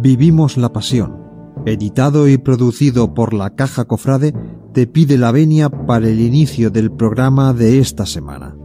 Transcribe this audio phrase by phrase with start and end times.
[0.00, 1.16] Vivimos la Pasión,
[1.64, 4.34] editado y producido por la Caja Cofrade,
[4.74, 8.56] te pide la venia para el inicio del programa de esta semana.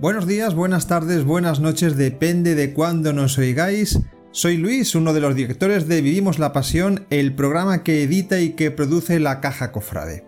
[0.00, 3.98] Buenos días, buenas tardes, buenas noches, depende de cuándo nos oigáis.
[4.30, 8.50] Soy Luis, uno de los directores de Vivimos la Pasión, el programa que edita y
[8.50, 10.27] que produce la Caja Cofrade.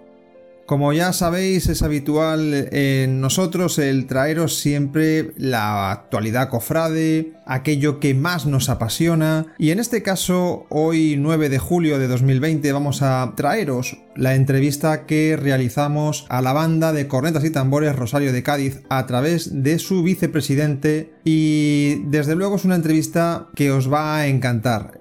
[0.71, 8.15] Como ya sabéis, es habitual en nosotros el traeros siempre la actualidad cofrade, aquello que
[8.15, 13.33] más nos apasiona, y en este caso, hoy 9 de julio de 2020, vamos a
[13.37, 18.83] traeros la entrevista que realizamos a la banda de cornetas y tambores Rosario de Cádiz
[18.91, 24.29] a través de su vicepresidente, y desde luego es una entrevista que os va a
[24.29, 25.00] encantar.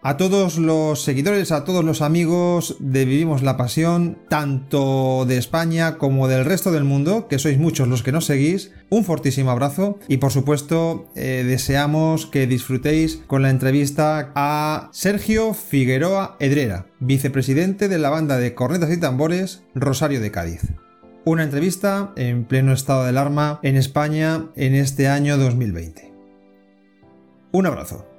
[0.00, 5.98] A todos los seguidores, a todos los amigos de Vivimos la Pasión, tanto de España
[5.98, 9.98] como del resto del mundo, que sois muchos los que nos seguís, un fortísimo abrazo
[10.06, 17.88] y por supuesto eh, deseamos que disfrutéis con la entrevista a Sergio Figueroa Edrera, vicepresidente
[17.88, 20.62] de la banda de cornetas y tambores Rosario de Cádiz.
[21.24, 26.12] Una entrevista en pleno estado de alarma en España en este año 2020.
[27.50, 28.17] Un abrazo.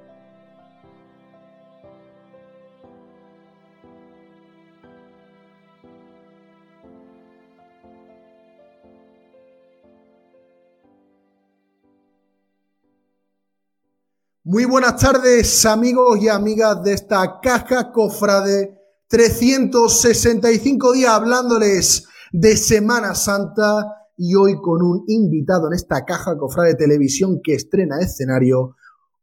[14.51, 18.79] Muy buenas tardes amigos y amigas de esta caja cofrade.
[19.07, 26.73] 365 días hablándoles de Semana Santa y hoy con un invitado en esta caja cofrade
[26.73, 28.75] televisión que estrena escenario.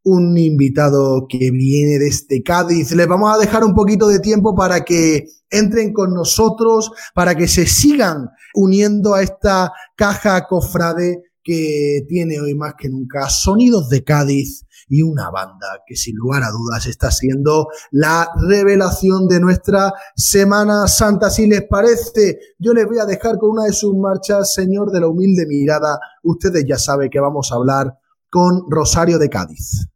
[0.04, 2.92] Un invitado que viene desde Cádiz.
[2.92, 7.48] Les vamos a dejar un poquito de tiempo para que entren con nosotros, para que
[7.48, 14.04] se sigan uniendo a esta caja cofrade que tiene hoy más que nunca sonidos de
[14.04, 19.92] Cádiz y una banda que sin lugar a dudas está siendo la revelación de nuestra
[20.14, 21.30] Semana Santa.
[21.30, 25.00] Si les parece, yo les voy a dejar con una de sus marchas, Señor de
[25.00, 25.98] la Humilde Mirada.
[26.22, 27.98] Ustedes ya saben que vamos a hablar
[28.30, 29.88] con Rosario de Cádiz.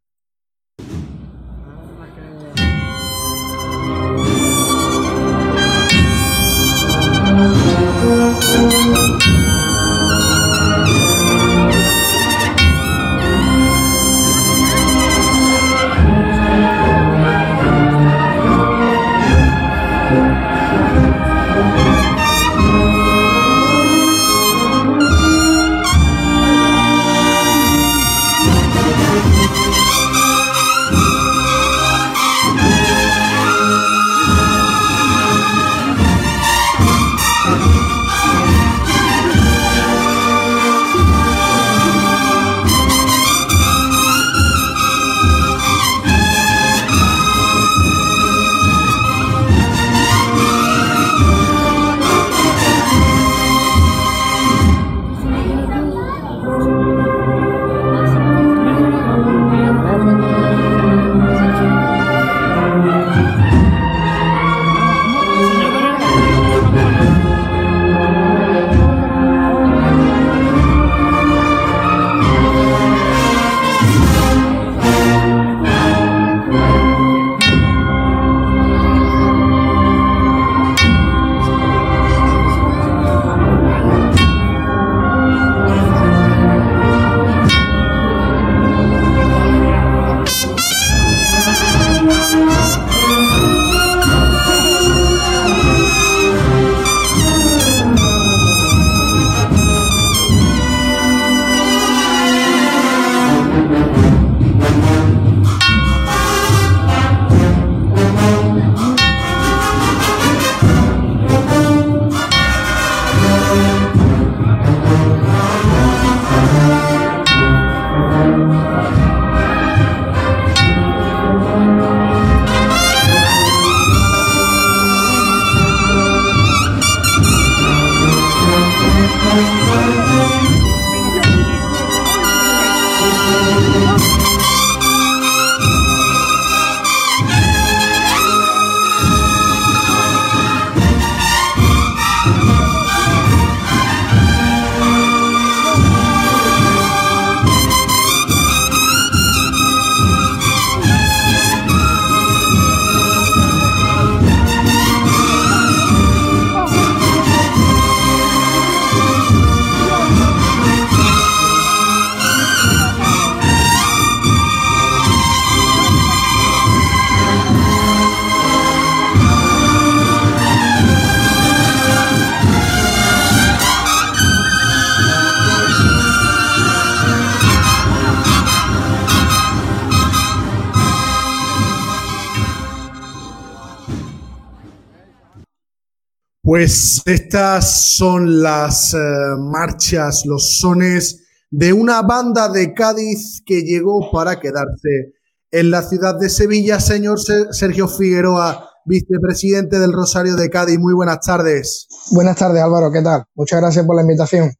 [187.11, 188.97] Estas son las eh,
[189.37, 195.13] marchas, los sones de una banda de Cádiz que llegó para quedarse
[195.51, 196.79] en la ciudad de Sevilla.
[196.79, 201.87] Señor Sergio Figueroa, vicepresidente del Rosario de Cádiz, muy buenas tardes.
[202.11, 203.25] Buenas tardes Álvaro, ¿qué tal?
[203.35, 204.51] Muchas gracias por la invitación.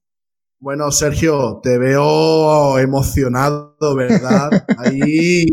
[0.60, 4.50] Bueno, Sergio, te veo emocionado, ¿verdad?
[4.78, 5.46] Ahí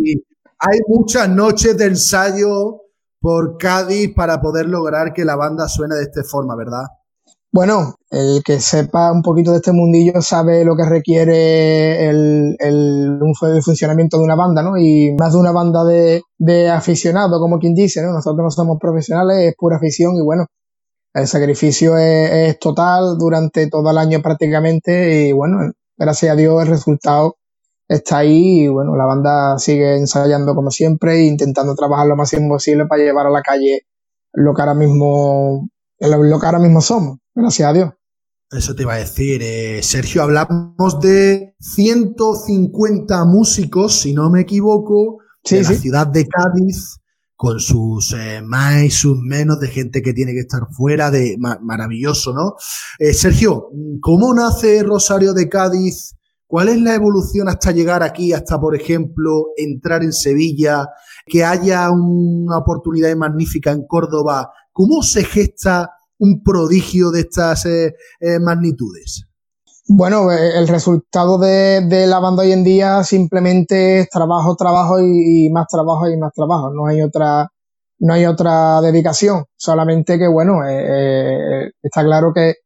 [0.58, 2.82] hay muchas noches de ensayo
[3.20, 6.84] por Cádiz para poder lograr que la banda suene de esta forma, ¿verdad?
[7.50, 12.56] Bueno, el que sepa un poquito de este mundillo sabe lo que requiere el,
[13.64, 14.76] funcionamiento de una banda, ¿no?
[14.76, 18.12] Y más de una banda de, de aficionados, como quien dice, ¿no?
[18.12, 20.46] Nosotros no somos profesionales, es pura afición y bueno,
[21.14, 26.68] el sacrificio es, total durante todo el año prácticamente y bueno, gracias a Dios el
[26.68, 27.36] resultado
[27.88, 32.48] está ahí y bueno, la banda sigue ensayando como siempre e intentando trabajar lo máximo
[32.48, 33.86] posible para llevar a la calle
[34.32, 35.68] lo que ahora mismo,
[35.98, 37.90] lo que ahora mismo somos, gracias a Dios.
[38.50, 45.18] Eso te iba a decir, eh, Sergio, hablamos de 150 músicos, si no me equivoco,
[45.50, 46.98] de la ciudad de Cádiz,
[47.36, 51.36] con sus eh, más y sus menos de gente que tiene que estar fuera, de
[51.38, 52.54] maravilloso, ¿no?
[52.98, 53.68] Eh, Sergio,
[54.00, 56.17] ¿cómo nace Rosario de Cádiz?
[56.48, 60.88] ¿Cuál es la evolución hasta llegar aquí, hasta, por ejemplo, entrar en Sevilla,
[61.26, 64.50] que haya una oportunidad magnífica en Córdoba?
[64.72, 67.92] ¿Cómo se gesta un prodigio de estas eh,
[68.40, 69.28] magnitudes?
[69.90, 75.48] Bueno, eh, el resultado de, la banda hoy en día simplemente es trabajo, trabajo y,
[75.50, 76.70] más trabajo y más trabajo.
[76.74, 77.48] No hay otra,
[78.00, 79.46] no hay otra dedicación.
[79.56, 82.56] Solamente que, bueno, eh, eh, está claro que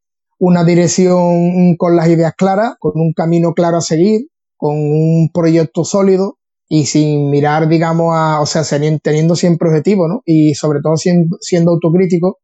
[0.44, 4.22] una dirección con las ideas claras, con un camino claro a seguir,
[4.56, 6.36] con un proyecto sólido
[6.68, 8.64] y sin mirar, digamos, a, o sea,
[9.00, 10.22] teniendo siempre objetivo, ¿no?
[10.26, 12.38] Y sobre todo siendo, siendo autocrítico,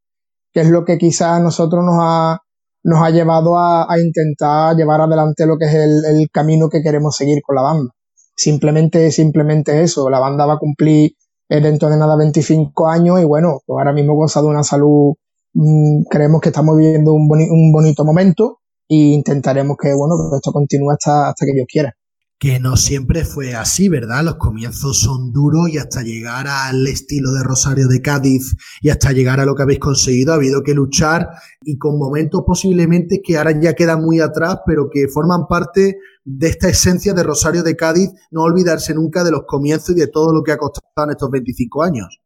[0.53, 2.41] que es lo que quizás a nosotros nos ha,
[2.85, 7.41] nos ha llevado a, intentar llevar adelante lo que es el, camino que queremos seguir
[7.45, 7.91] con la banda.
[8.37, 10.09] Simplemente, simplemente eso.
[10.09, 11.17] La banda va a cumplir
[11.49, 15.15] eh, dentro de nada 25 años y bueno, pues ahora mismo goza de una salud,
[15.55, 20.53] mm, creemos que estamos viviendo un, un bonito momento e intentaremos que, bueno, que esto
[20.53, 21.95] continúe hasta, hasta que Dios quiera
[22.39, 24.23] que no siempre fue así, ¿verdad?
[24.23, 29.11] Los comienzos son duros y hasta llegar al estilo de Rosario de Cádiz y hasta
[29.11, 31.31] llegar a lo que habéis conseguido ha habido que luchar
[31.65, 36.49] y con momentos posiblemente que ahora ya quedan muy atrás, pero que forman parte de
[36.49, 40.33] esta esencia de Rosario de Cádiz, no olvidarse nunca de los comienzos y de todo
[40.33, 42.21] lo que ha costado en estos 25 años.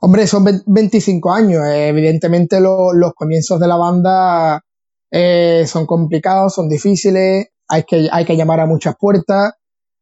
[0.00, 1.62] Hombre, son 25 años.
[1.66, 4.62] evidentemente los comienzos de la banda
[5.10, 9.52] eh, son complicados, son difíciles hay que, hay que llamar a muchas puertas,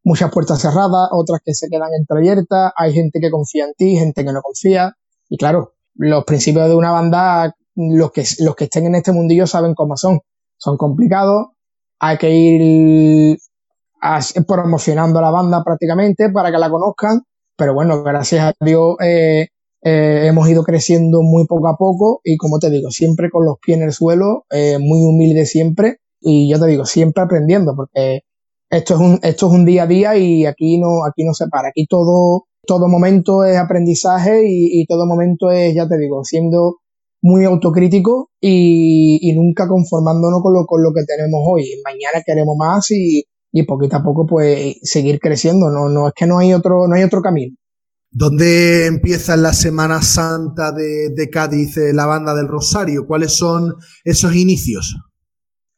[0.03, 4.23] muchas puertas cerradas, otras que se quedan entreabiertas, hay gente que confía en ti, gente
[4.23, 4.93] que no confía.
[5.29, 9.45] Y claro, los principios de una banda, los que, los que estén en este mundillo
[9.45, 10.21] saben cómo son.
[10.57, 11.49] Son complicados,
[11.99, 13.37] hay que ir
[14.47, 17.21] promocionando la banda prácticamente para que la conozcan,
[17.55, 19.49] pero bueno, gracias a Dios eh,
[19.89, 23.55] eh, hemos ido creciendo muy poco a poco y como te digo, siempre con los
[23.57, 28.23] pies en el suelo, eh, muy humilde siempre y yo te digo, siempre aprendiendo, porque
[28.69, 31.47] esto es un, esto es un día a día y aquí no, aquí no se
[31.47, 31.69] para.
[31.69, 36.79] Aquí todo, todo momento es aprendizaje y, todo momento es, ya te digo, siendo
[37.21, 41.63] muy autocrítico y, nunca conformándonos con lo, con lo que tenemos hoy.
[41.85, 45.69] Mañana queremos más y, y poquito a poco pues seguir creciendo.
[45.69, 47.55] No, no es que no hay otro, no hay otro camino.
[48.11, 53.05] ¿Dónde empieza la Semana Santa de, de Cádiz, eh, la banda del Rosario?
[53.05, 54.95] ¿Cuáles son esos inicios?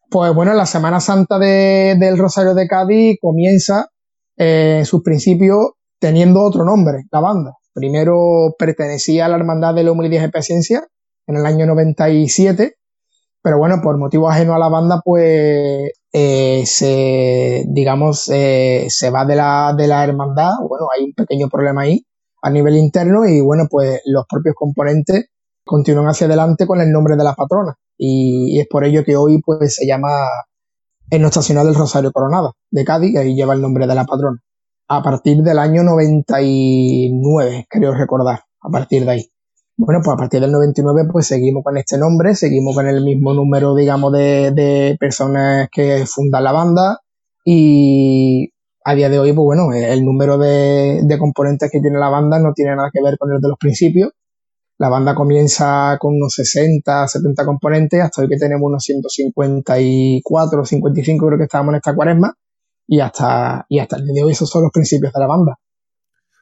[0.10, 3.90] Pues bueno, la Semana Santa del Rosario de Cádiz comienza
[4.38, 7.54] eh, en sus principios teniendo otro nombre, la banda.
[7.74, 10.88] Primero pertenecía a la Hermandad de la Humildad y Paciencia
[11.28, 12.76] en el año 97,
[13.42, 19.26] pero bueno, por motivos ajenos a la banda, pues eh, se, digamos, eh, se va
[19.26, 20.54] de la, de la hermandad.
[20.68, 22.04] Bueno, hay un pequeño problema ahí
[22.42, 25.30] a nivel interno y bueno, pues los propios componentes
[25.66, 29.42] continúan hacia adelante con el nombre de la patrona y, es por ello que hoy
[29.42, 30.10] pues se llama
[31.12, 34.40] en nuestra ciudad del Rosario Coronada de Cádiz, y lleva el nombre de la patrona.
[34.88, 39.30] A partir del año 99, creo recordar, a partir de ahí.
[39.78, 43.34] Bueno, pues a partir del 99 pues seguimos con este nombre, seguimos con el mismo
[43.34, 47.00] número, digamos, de, de personas que fundan la banda
[47.46, 48.52] y
[48.90, 52.40] a día de hoy, pues bueno, el número de, de componentes que tiene la banda
[52.40, 54.12] no tiene nada que ver con el de los principios,
[54.80, 61.28] la banda comienza con unos 60, 70 componentes, hasta hoy que tenemos unos 154, 55
[61.28, 62.34] creo que estábamos en esta cuaresma,
[62.88, 65.60] y hasta, y hasta el día de hoy esos son los principios de la banda.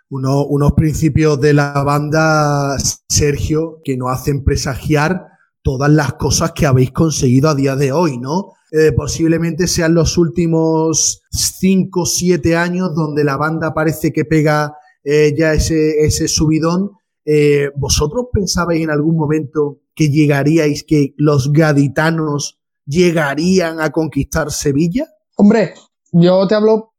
[0.10, 2.78] unos principios de la banda,
[3.10, 5.30] Sergio, que nos hacen presagiar
[5.64, 8.54] todas las cosas que habéis conseguido a día de hoy, ¿no?
[8.72, 14.76] Eh, posiblemente sean los últimos 5 o 7 años donde la banda parece que pega
[15.04, 16.92] eh, ya ese, ese subidón.
[17.24, 25.08] Eh, ¿Vosotros pensabais en algún momento que llegaríais, que los gaditanos llegarían a conquistar Sevilla?
[25.38, 25.74] Hombre,
[26.12, 26.94] yo te hablo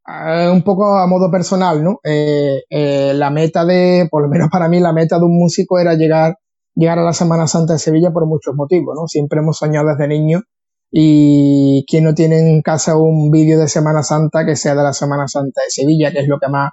[0.50, 2.00] un poco a modo personal, ¿no?
[2.02, 6.38] la meta de, por lo menos para mí, la meta de un músico era llegar
[6.74, 9.06] llegar a la Semana Santa de Sevilla por muchos motivos, ¿no?
[9.08, 10.44] Siempre hemos soñado desde niños
[10.90, 14.92] y quien no tiene en casa un vídeo de Semana Santa que sea de la
[14.92, 16.72] Semana Santa de Sevilla, que es lo que más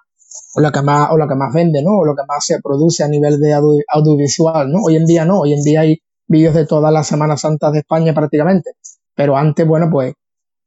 [0.55, 2.00] o lo que más o lo que más vende, ¿no?
[2.00, 4.84] O lo que más se produce a nivel de audiovisual, ¿no?
[4.84, 7.79] Hoy en día no, hoy en día hay vídeos de todas las Semanas Santas de
[7.79, 8.72] España prácticamente,
[9.15, 10.13] pero antes, bueno, pues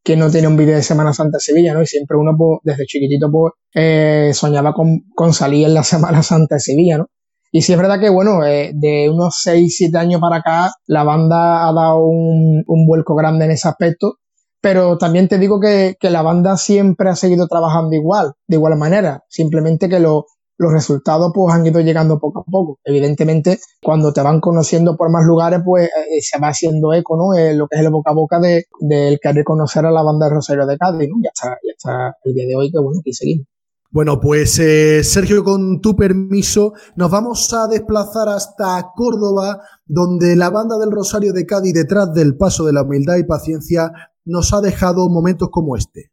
[0.02, 1.83] quien no tiene un vídeo de Semana Santa de Sevilla, ¿no?
[1.83, 6.23] Y siempre uno, pues, desde chiquitito, pues, eh, soñaba con, con salir en la Semana
[6.23, 7.09] Santa de Sevilla, ¿no?
[7.52, 11.05] Y sí es verdad que, bueno, eh, de unos 6, 7 años para acá, la
[11.05, 14.17] banda ha dado un, vuelco grande en ese aspecto,
[14.61, 18.76] pero también te digo que, que, la banda siempre ha seguido trabajando igual, de igual
[18.76, 20.26] manera, simplemente que lo,
[20.59, 22.81] los resultados pues han ido llegando poco a poco.
[22.85, 27.38] Evidentemente, cuando te van conociendo por más lugares, pues eh, se va haciendo eco, ¿no?
[27.38, 30.26] Eh, lo que es el boca a boca del de, que reconocer a la banda
[30.26, 31.17] de Rosario de Cádiz, ¿no?
[31.23, 33.47] Ya está, ya está el día de hoy que, bueno, aquí seguimos.
[33.90, 40.50] Bueno, pues eh, Sergio, con tu permiso, nos vamos a desplazar hasta Córdoba, donde la
[40.50, 43.90] banda del Rosario de Cádiz, detrás del paso de la humildad y paciencia,
[44.26, 46.12] nos ha dejado momentos como este.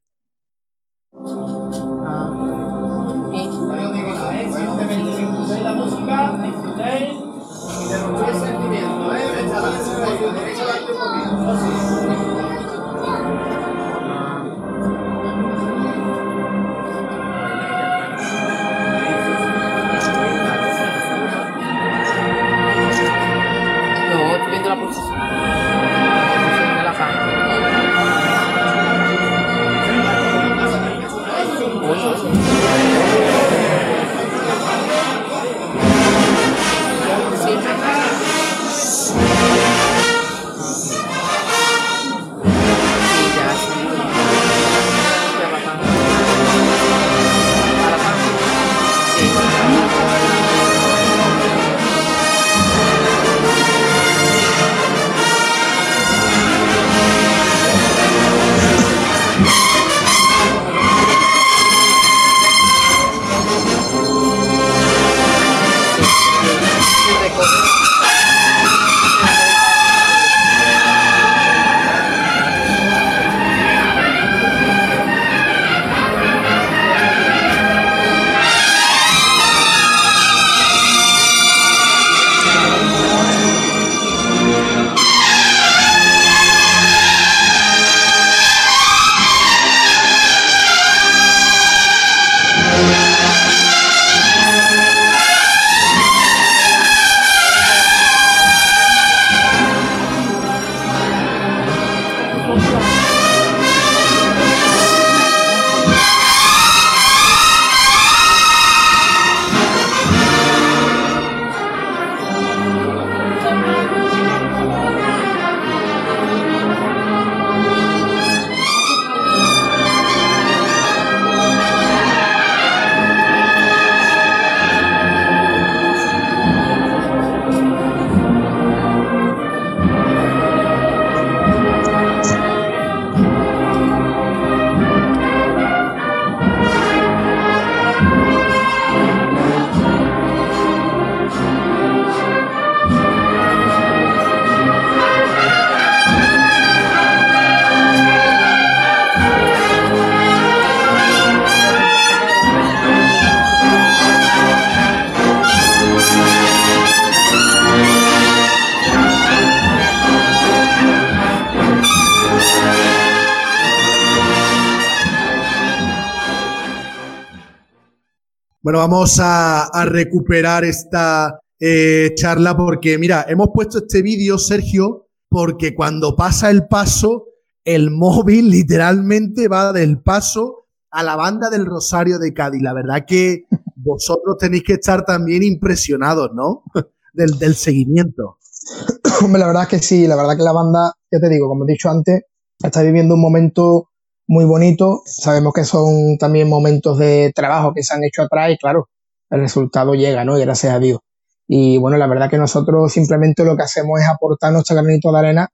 [168.87, 176.15] Vamos a, recuperar esta eh, charla porque, mira, hemos puesto este vídeo, Sergio, porque cuando
[176.15, 177.25] pasa el paso,
[177.63, 182.61] el móvil literalmente va del paso a la banda del Rosario de Cádiz.
[182.61, 186.61] La verdad que vosotros tenéis que estar también impresionados, ¿no?
[187.13, 188.37] del, del seguimiento.
[189.23, 191.65] Hombre, la verdad es que sí, la verdad que la banda, ya te digo, como
[191.65, 192.21] he dicho antes,
[192.63, 193.89] está viviendo un momento
[194.27, 195.01] muy bonito.
[195.05, 198.89] Sabemos que son también momentos de trabajo que se han hecho atrás y claro,
[199.29, 200.37] el resultado llega, ¿no?
[200.37, 200.99] Y gracias a Dios.
[201.47, 205.19] Y bueno, la verdad que nosotros simplemente lo que hacemos es aportar nuestro granito de
[205.19, 205.49] arena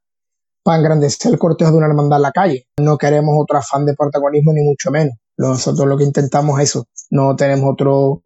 [0.64, 2.68] para engrandecer el cortejo de una hermandad en la calle.
[2.78, 5.16] No queremos otro afán de protagonismo ni mucho menos.
[5.38, 6.86] Nosotros lo que intentamos es eso.
[7.10, 8.24] No tenemos otro,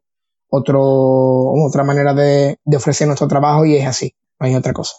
[0.50, 4.14] otro, otra manera de, ofrecer nuestro trabajo y es así.
[4.40, 4.96] No hay otra cosa.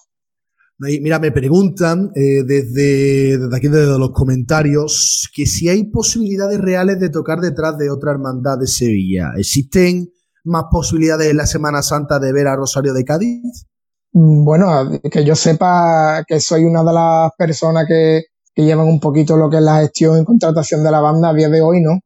[0.78, 7.00] Mira, me preguntan eh, desde, desde, aquí, desde los comentarios, que si hay posibilidades reales
[7.00, 9.30] de tocar detrás de otra hermandad de Sevilla.
[9.38, 10.10] ¿Existen
[10.44, 13.66] más posibilidades en la Semana Santa de ver a Rosario de Cádiz?
[14.12, 19.36] Mm, bueno, que yo sepa que soy una de las personas que, llevan un poquito
[19.36, 22.00] lo que es la gestión y contratación de la banda a día de hoy, ¿no?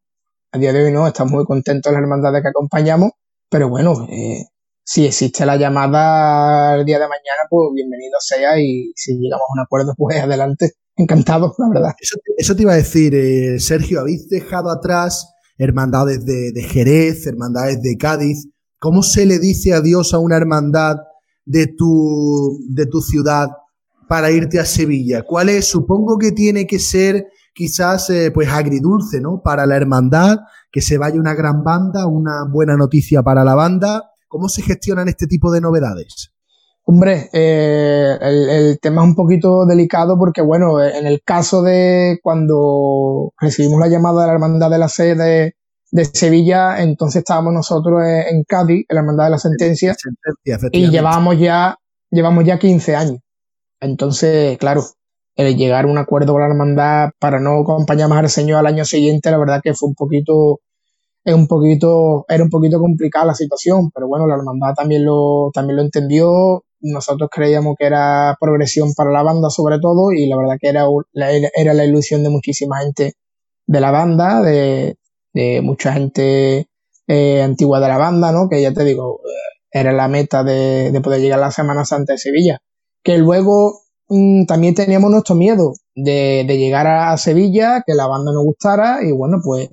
[0.52, 3.12] A día de hoy no, estamos muy contentos las hermandades que acompañamos,
[3.48, 4.46] pero bueno, eh,
[4.90, 9.52] si existe la llamada el día de mañana, pues bienvenido sea y si llegamos a
[9.52, 10.72] un acuerdo, pues adelante.
[10.96, 11.92] Encantado, la verdad.
[12.36, 17.80] Eso, te iba a decir, eh, Sergio, habéis dejado atrás hermandades de, de Jerez, hermandades
[17.82, 18.48] de Cádiz.
[18.80, 20.96] ¿Cómo se le dice adiós a una hermandad
[21.44, 23.46] de tu, de tu ciudad
[24.08, 25.22] para irte a Sevilla?
[25.22, 25.66] ¿Cuál es?
[25.66, 29.40] Supongo que tiene que ser quizás eh, pues agridulce, ¿no?
[29.40, 30.38] Para la hermandad,
[30.72, 34.09] que se vaya una gran banda, una buena noticia para la banda.
[34.30, 36.30] ¿Cómo se gestionan este tipo de novedades?
[36.84, 42.20] Hombre, eh, el, el, tema es un poquito delicado porque, bueno, en el caso de
[42.22, 45.56] cuando recibimos la llamada de la Hermandad de la Sede
[45.90, 49.96] de Sevilla, entonces estábamos nosotros en Cádiz, en la Hermandad de la Sentencia,
[50.70, 51.76] y llevábamos ya,
[52.10, 53.18] llevamos ya 15 años.
[53.80, 54.84] Entonces, claro,
[55.34, 58.66] el llegar a un acuerdo con la hermandad para no acompañar más al Señor al
[58.66, 60.60] año siguiente, la verdad que fue un poquito,
[61.24, 65.50] es un poquito, era un poquito complicada la situación, pero bueno, la hermandad también lo,
[65.52, 66.64] también lo entendió.
[66.80, 70.86] Nosotros creíamos que era progresión para la banda sobre todo, y la verdad que era,
[71.54, 73.14] era la ilusión de muchísima gente
[73.66, 74.96] de la banda, de,
[75.34, 76.68] de mucha gente
[77.06, 78.48] eh, antigua de la banda, ¿no?
[78.48, 79.20] Que ya te digo,
[79.70, 82.58] era la meta de, poder llegar a la Semana Santa de Sevilla.
[83.02, 88.44] Que luego mm, también teníamos nuestro miedo de, llegar a Sevilla, que la banda nos
[88.44, 89.70] gustara y bueno, pues,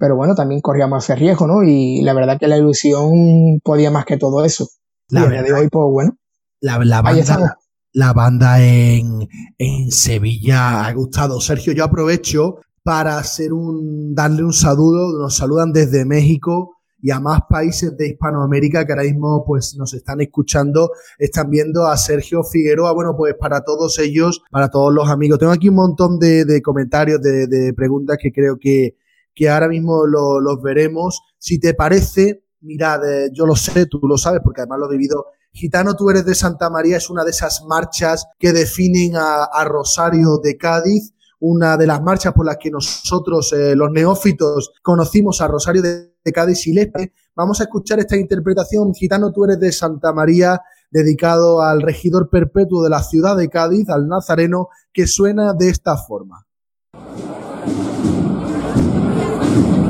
[0.00, 1.62] pero bueno, también corríamos ese riesgo, ¿no?
[1.62, 4.66] Y la verdad que la ilusión podía más que todo eso.
[5.10, 6.16] La verdad, de hoy, pues bueno.
[6.60, 7.58] La, banda,
[7.92, 11.40] la banda en, en Sevilla ha gustado.
[11.40, 15.18] Sergio, yo aprovecho para hacer un, darle un saludo.
[15.20, 19.94] Nos saludan desde México y a más países de Hispanoamérica que ahora mismo pues nos
[19.94, 22.92] están escuchando, están viendo a Sergio Figueroa.
[22.92, 25.38] Bueno, pues para todos ellos, para todos los amigos.
[25.38, 28.96] Tengo aquí un montón de, comentarios, de, preguntas que creo que,
[29.34, 31.20] que ahora mismo los veremos.
[31.38, 34.96] Si te parece, mirad, eh, yo lo sé, tú lo sabes porque además lo he
[34.96, 35.26] vivido.
[35.52, 40.38] Gitano, tú eres de Santa María, es una de esas marchas que definen a, Rosario
[40.42, 41.12] de Cádiz
[41.42, 46.12] una de las marchas por las que nosotros, eh, los neófitos, conocimos a Rosario de,
[46.34, 47.14] Cádiz y Lepe.
[47.34, 52.82] Vamos a escuchar esta interpretación, Gitano, tú eres de Santa María, dedicado al regidor perpetuo
[52.84, 56.46] de la ciudad de Cádiz, al Nazareno, que suena de esta forma.
[59.60, 59.89] you.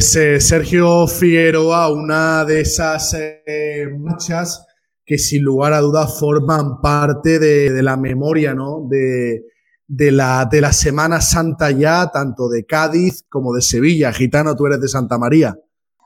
[0.00, 4.64] Sergio Figueroa, una de esas eh, marchas
[5.04, 8.86] que sin lugar a dudas forman parte de, la memoria, ¿no?
[8.88, 9.44] De,
[9.86, 14.12] de, la, de la Semana Santa ya, tanto de Cádiz como de Sevilla.
[14.12, 15.56] Gitano, tú eres de Santa María.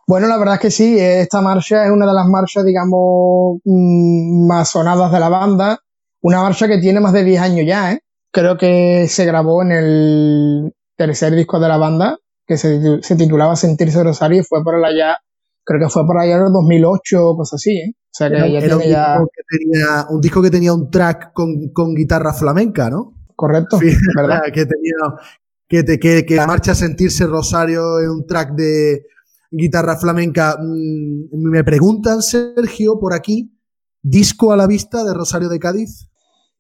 [0.07, 4.46] Bueno, la verdad es que sí, esta marcha es una de las marchas, digamos, mm,
[4.46, 5.78] más sonadas de la banda.
[6.20, 8.00] Una marcha que tiene más de 10 años ya, ¿eh?
[8.31, 14.02] Creo que se grabó en el tercer disco de la banda, que se, titulaba Sentirse
[14.02, 15.16] Rosario y fue por allá,
[15.64, 17.94] creo que fue por allá en el 2008 o cosas así, ¿eh?
[17.94, 19.18] O sea que un, ya...
[19.18, 23.14] Disco que tenía, un disco que tenía un track con, guitarra flamenca, ¿no?
[23.35, 23.78] Correcto,
[24.16, 24.42] ¿verdad?
[24.52, 29.07] que tenía, que, que, la marcha Sentirse Rosario es un track de
[29.50, 30.59] guitarra flamenca.
[30.61, 33.59] Mm, me preguntan, Sergio, por aquí,
[34.02, 36.12] ¿disco a la vista de Rosario de Cádiz?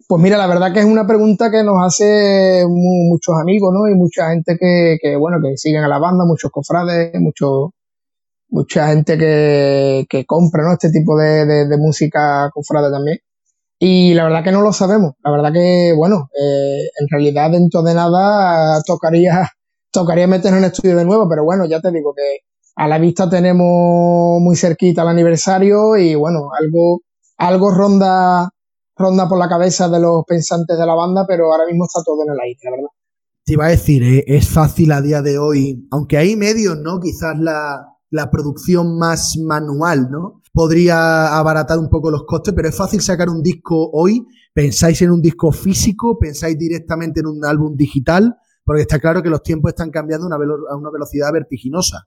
[0.08, 3.88] Pues mira, la verdad que es una pregunta que nos hace muchos amigos, ¿no?
[3.88, 7.74] Y mucha gente que, que, bueno, que siguen a la banda, muchos cofrades, mucho,
[8.50, 10.72] mucha gente que, que compra, ¿no?
[10.72, 13.18] Este tipo de, de, música cofrade también.
[13.78, 15.14] Y la verdad que no lo sabemos.
[15.24, 19.50] La verdad que, bueno, eh, en realidad dentro de nada tocaría,
[19.90, 22.40] tocaría meternos en estudio de nuevo, pero bueno, ya te digo que
[22.76, 27.00] a la vista tenemos muy cerquita el aniversario y bueno, algo,
[27.38, 28.51] algo ronda
[28.96, 32.22] ronda por la cabeza de los pensantes de la banda, pero ahora mismo está todo
[32.26, 32.90] en el aire, la verdad.
[33.44, 34.24] Te iba a decir, ¿eh?
[34.26, 37.00] es fácil a día de hoy, aunque hay medios, ¿no?
[37.00, 40.42] Quizás la, la producción más manual, ¿no?
[40.52, 44.26] Podría abaratar un poco los costes, pero es fácil sacar un disco hoy.
[44.54, 46.18] ¿Pensáis en un disco físico?
[46.18, 48.36] ¿Pensáis directamente en un álbum digital?
[48.62, 52.06] Porque está claro que los tiempos están cambiando a una velocidad vertiginosa.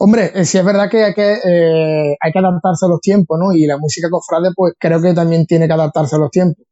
[0.00, 3.38] Hombre, eh, sí es verdad que hay que, eh, hay que adaptarse a los tiempos,
[3.38, 3.52] ¿no?
[3.52, 6.64] Y la música cofrade, pues creo que también tiene que adaptarse a los tiempos.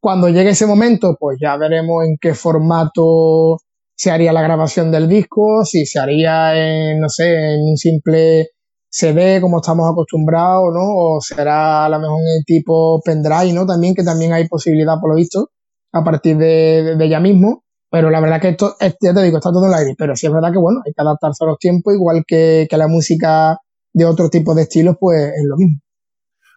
[0.00, 3.58] Cuando llegue ese momento, pues ya veremos en qué formato
[3.96, 8.50] se haría la grabación del disco, si se haría en, no sé, en un simple
[8.90, 10.80] CD como estamos acostumbrados, ¿no?
[10.82, 13.66] O será a lo mejor en el tipo pendrive, ¿no?
[13.66, 15.50] También, que también hay posibilidad, por lo visto,
[15.92, 17.64] a partir de, de ya mismo.
[17.90, 19.94] Pero la verdad que esto, ya te digo, está todo en el aire.
[19.96, 22.76] Pero sí es verdad que, bueno, hay que adaptarse a los tiempos, igual que, que
[22.76, 23.58] la música
[23.92, 25.80] de otro tipo de estilos, pues es lo mismo.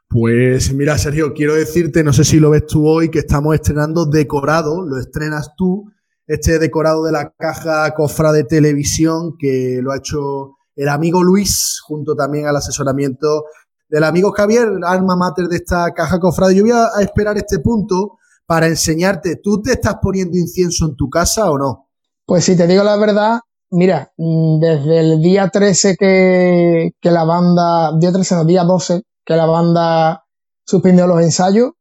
[0.10, 4.06] Pues mira, Sergio, quiero decirte, no sé si lo ves tú hoy, que estamos estrenando
[4.06, 5.90] decorado, lo estrenas tú,
[6.28, 11.80] este decorado de la caja cofra de televisión que lo ha hecho el amigo Luis,
[11.82, 13.46] junto también al asesoramiento
[13.88, 16.56] del amigo Javier, alma mater de esta caja cofrade.
[16.56, 18.18] Yo voy a esperar este punto
[18.52, 21.88] para enseñarte, ¿tú te estás poniendo incienso en tu casa o no?
[22.26, 27.98] Pues si te digo la verdad, mira, mm, desde el día 13 que, la banda,
[27.98, 30.26] día 13 no, día 12, que la banda
[30.66, 31.72] suspendió los ensayos,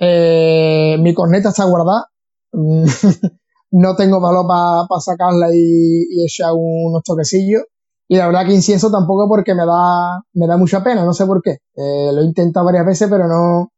[0.00, 2.06] eh, mi corneta está guardada,
[3.70, 7.62] no tengo valor para sacarla y, echar unos toquecillos.
[8.08, 11.24] Y la verdad que incienso tampoco porque me da, me da mucha pena, no sé
[11.24, 11.58] por qué.
[11.76, 13.70] Eh, lo he intentado varias veces, pero no,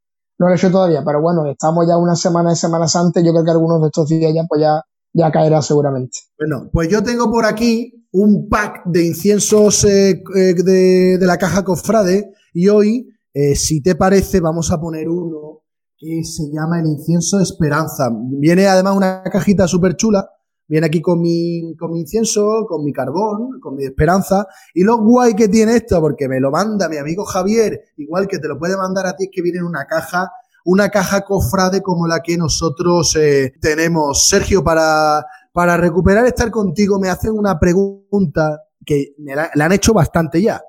[0.43, 3.31] no lo he hecho todavía, pero bueno, estamos ya una semana de Semana Santa, yo
[3.31, 6.19] creo que algunos de estos días ya, pues ya, ya caerá seguramente.
[6.37, 11.65] Bueno, pues yo tengo por aquí un pack de inciensos eh, eh, de, la caja
[11.65, 15.63] Cofrade y hoy Eh, si te parece, vamos a poner uno
[15.97, 18.11] que se llama el incienso Esperanza.
[18.13, 20.29] Viene además una cajita súper chula.
[20.73, 24.47] Viene aquí con mi, con mi incienso, con mi carbón, con mi esperanza.
[24.73, 28.39] Y lo guay que tiene esto, porque me lo manda mi amigo Javier, igual que
[28.39, 30.33] te lo puede mandar a ti, es que viene en una caja,
[30.65, 34.27] una caja cofrade como la que nosotros eh, tenemos.
[34.27, 39.93] Sergio, para, para recuperar estar contigo, me hacen una pregunta que me la, han hecho
[39.93, 40.63] bastante ya.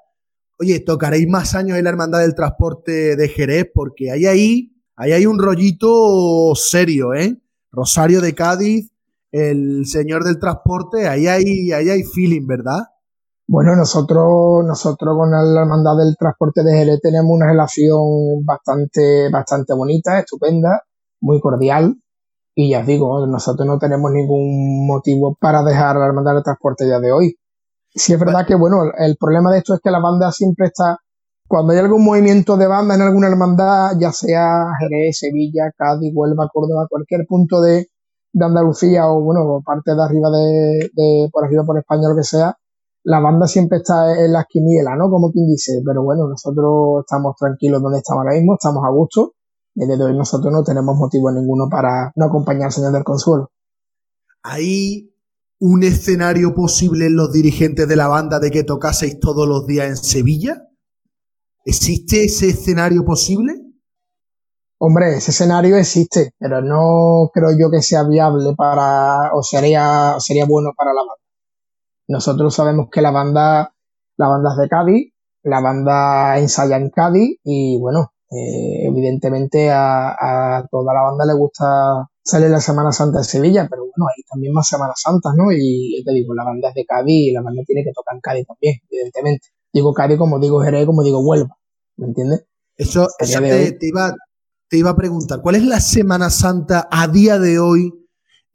[0.59, 5.13] Oye, tocaréis más años en la Hermandad del Transporte de Jerez, porque hay ahí, ahí
[5.13, 7.39] hay un rollito serio, ¿eh?
[7.71, 8.92] Rosario de Cádiz,
[9.33, 12.81] el señor del transporte, ahí hay, ahí hay feeling, ¿verdad?
[13.47, 19.73] Bueno, nosotros, nosotros con la Hermandad del Transporte de Jerez tenemos una relación bastante, bastante
[19.73, 20.83] bonita, estupenda,
[21.19, 21.95] muy cordial.
[22.55, 26.87] Y ya os digo, nosotros no tenemos ningún motivo para dejar la Hermandad del Transporte
[26.87, 27.35] ya de hoy.
[27.89, 30.99] Sí es verdad que, bueno, el problema de esto es que la banda siempre está,
[31.47, 36.49] cuando hay algún movimiento de banda en alguna hermandad, ya sea Jerez, Sevilla, Cádiz, Huelva,
[36.53, 37.87] Córdoba, cualquier punto de,
[38.33, 42.23] de Andalucía o, bueno, parte de arriba de, de, por arriba por España, lo que
[42.23, 42.57] sea,
[43.03, 45.09] la banda siempre está en las quinielas, ¿no?
[45.09, 49.33] Como quien dice, pero bueno, nosotros estamos tranquilos donde estamos ahora mismo, estamos a gusto,
[49.75, 53.51] y desde hoy nosotros no tenemos motivo ninguno para no acompañar al Señor del Consuelo.
[54.41, 55.13] Ahí
[55.65, 59.87] un escenario posible en los dirigentes de la banda de que tocaseis todos los días
[59.87, 60.67] en Sevilla?
[61.63, 63.62] ¿Existe ese escenario posible?
[64.85, 70.45] Hombre, ese escenario existe, pero no creo yo que sea viable para, o sería, sería
[70.45, 71.23] bueno para la banda.
[72.09, 73.73] Nosotros sabemos que la banda,
[74.17, 80.09] la banda es de Cádiz, la banda ensaya en Cádiz y bueno, eh, evidentemente a,
[80.09, 84.21] a, toda la banda le gusta sale la Semana Santa de Sevilla, pero bueno, hay
[84.23, 85.45] también más Semanas Santas, ¿no?
[85.53, 88.19] Y te digo, la banda es de Cádiz y la banda tiene que tocar en
[88.19, 89.47] Cádiz también, evidentemente.
[89.71, 91.55] Digo Cádiz como digo Jerez, como digo Huelva,
[91.95, 92.43] ¿me entiendes?
[92.75, 94.13] Eso, eso te, te, iba,
[94.73, 97.93] te iba a preguntar, ¿cuál es la Semana Santa a día de hoy?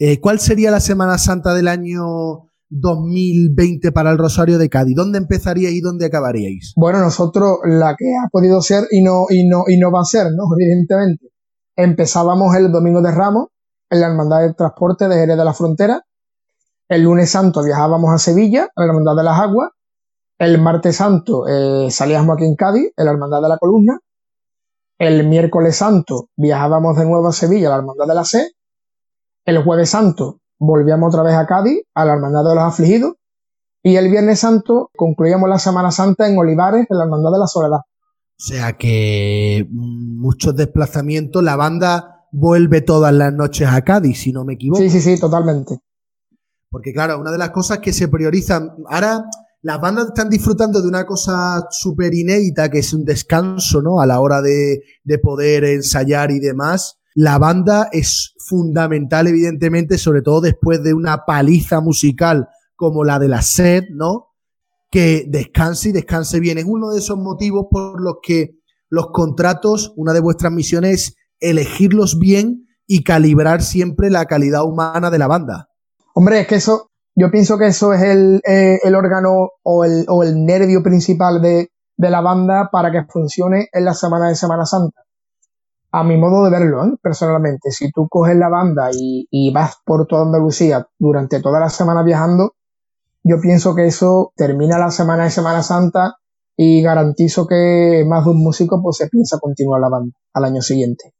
[0.00, 4.96] Eh, ¿Cuál sería la Semana Santa del año 2020 para el Rosario de Cádiz?
[4.96, 6.72] ¿Dónde empezaríais y dónde acabaríais?
[6.74, 10.04] Bueno, nosotros la que ha podido ser y no, y no, y no va a
[10.04, 10.46] ser, ¿no?
[10.58, 11.28] Evidentemente.
[11.76, 13.50] Empezábamos el Domingo de Ramos,
[13.88, 16.04] en la Hermandad del Transporte de Jerez de la Frontera.
[16.88, 19.70] El lunes santo viajábamos a Sevilla, a la Hermandad de las Aguas.
[20.36, 24.00] El martes santo eh, salíamos aquí en Cádiz, en la Hermandad de la Columna.
[24.98, 28.50] El miércoles santo viajábamos de nuevo a Sevilla, a la Hermandad de la C.
[29.44, 33.14] El jueves santo volvíamos otra vez a Cádiz, a la Hermandad de los Afligidos.
[33.82, 37.46] Y el viernes santo concluíamos la Semana Santa en Olivares, en la Hermandad de la
[37.46, 37.78] Soledad.
[37.78, 44.44] O sea que muchos desplazamientos, la banda vuelve todas las noches a Cádiz, si no
[44.44, 44.80] me equivoco.
[44.80, 45.78] Sí, sí, sí, totalmente.
[46.70, 49.24] Porque claro, una de las cosas que se priorizan, ahora
[49.62, 54.00] las bandas están disfrutando de una cosa súper inédita, que es un descanso, ¿no?
[54.00, 56.98] A la hora de, de poder ensayar y demás.
[57.14, 63.28] La banda es fundamental, evidentemente, sobre todo después de una paliza musical como la de
[63.28, 64.28] la SED, ¿no?
[64.90, 66.58] Que descanse y descanse bien.
[66.58, 72.18] Es uno de esos motivos por los que los contratos, una de vuestras misiones elegirlos
[72.18, 75.70] bien y calibrar siempre la calidad humana de la banda.
[76.14, 80.04] Hombre, es que eso, yo pienso que eso es el, eh, el órgano o el,
[80.08, 84.36] o el, nervio principal de, de, la banda para que funcione en la semana de
[84.36, 85.02] Semana Santa.
[85.90, 86.96] A mi modo de verlo, ¿eh?
[87.02, 91.70] personalmente, si tú coges la banda y, y vas por toda Andalucía durante toda la
[91.70, 92.52] semana viajando,
[93.24, 96.18] yo pienso que eso termina la semana de Semana Santa
[96.56, 100.62] y garantizo que más de un músico pues se piensa continuar la banda al año
[100.62, 101.14] siguiente.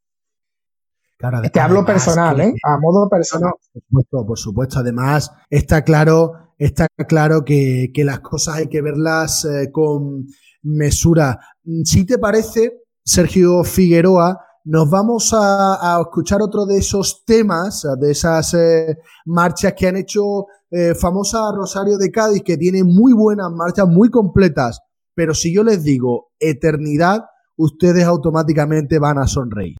[1.19, 2.53] Claro, Te hablo personal, ¿eh?
[2.63, 3.51] A modo personal.
[3.51, 4.79] Por supuesto, por supuesto.
[4.79, 10.27] Además, está claro, está claro que, que las cosas hay que verlas eh, con
[10.63, 11.37] mesura.
[11.83, 18.11] Si te parece, Sergio Figueroa, nos vamos a, a, escuchar otro de esos temas, de
[18.11, 23.51] esas eh, marchas que han hecho eh, famosa Rosario de Cádiz, que tiene muy buenas
[23.51, 24.79] marchas, muy completas.
[25.15, 27.25] Pero si yo les digo eternidad,
[27.57, 29.75] ustedes automáticamente van a sonreír.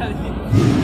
[0.00, 0.32] Hadi.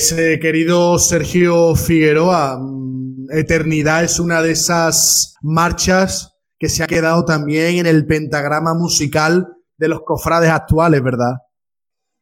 [0.00, 7.26] Pues querido Sergio Figueroa, mm, Eternidad es una de esas marchas que se ha quedado
[7.26, 11.32] también en el pentagrama musical de los cofrades actuales, ¿verdad?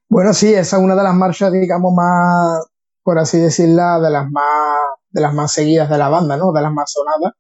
[0.09, 2.67] Bueno, sí, esa es una de las marchas, digamos, más,
[3.05, 4.79] por así decirla, de las más,
[5.11, 6.51] de las más seguidas de la banda, ¿no?
[6.51, 7.35] De las más sonadas.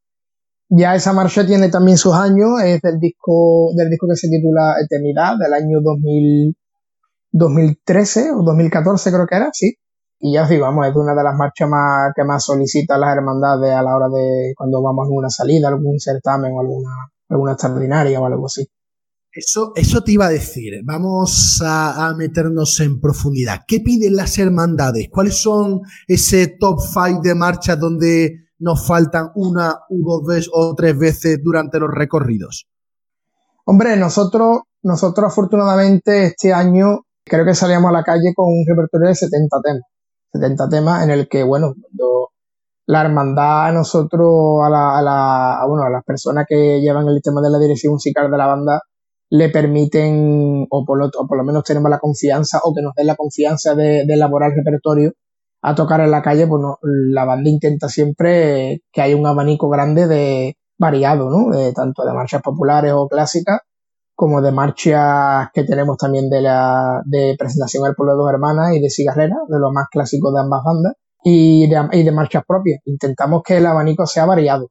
[0.69, 4.77] Ya esa marcha tiene también sus años, es del disco, del disco que se titula
[4.81, 6.57] Eternidad, del año 2000,
[7.33, 9.75] 2013 o 2014 creo que era, sí.
[10.21, 13.73] Y ya sí, vamos, es una de las marchas más que más solicitan las hermandades
[13.73, 16.91] a la hora de cuando vamos a alguna salida, algún certamen o alguna,
[17.29, 18.67] alguna extraordinaria o algo así.
[19.31, 20.81] Eso, eso te iba a decir.
[20.85, 23.61] Vamos a, meternos en profundidad.
[23.69, 25.09] ¿Qué piden las hermandades?
[25.13, 30.75] ¿Cuáles son ese top five de marchas donde nos faltan una u dos veces o
[30.75, 32.67] tres veces durante los recorridos?
[33.65, 39.09] Hombre, nosotros, nosotros afortunadamente este año creo que salíamos a la calle con un repertorio
[39.09, 39.83] de 70 temas.
[40.33, 41.75] 70 temas en el que, bueno,
[42.87, 47.41] la hermandad, nosotros, a, la, a, la, bueno, a las personas que llevan el tema
[47.43, 48.83] de la dirección musical de la banda,
[49.31, 53.07] le permiten, o por, lo, por lo menos tenemos la confianza, o que nos den
[53.07, 55.13] la confianza de, elaborar el repertorio
[55.61, 60.07] a tocar en la calle, pues la banda intenta siempre que haya un abanico grande
[60.07, 61.51] de variado, ¿no?
[61.51, 63.61] De, tanto de marchas populares o clásicas,
[64.19, 68.75] como de marchas que tenemos también de la de presentación al pueblo de dos hermanas
[68.75, 72.43] y de cigarrera, de los más clásicos de ambas bandas, y de, y de marchas
[72.45, 72.81] propias.
[72.87, 74.71] Intentamos que el abanico sea variado.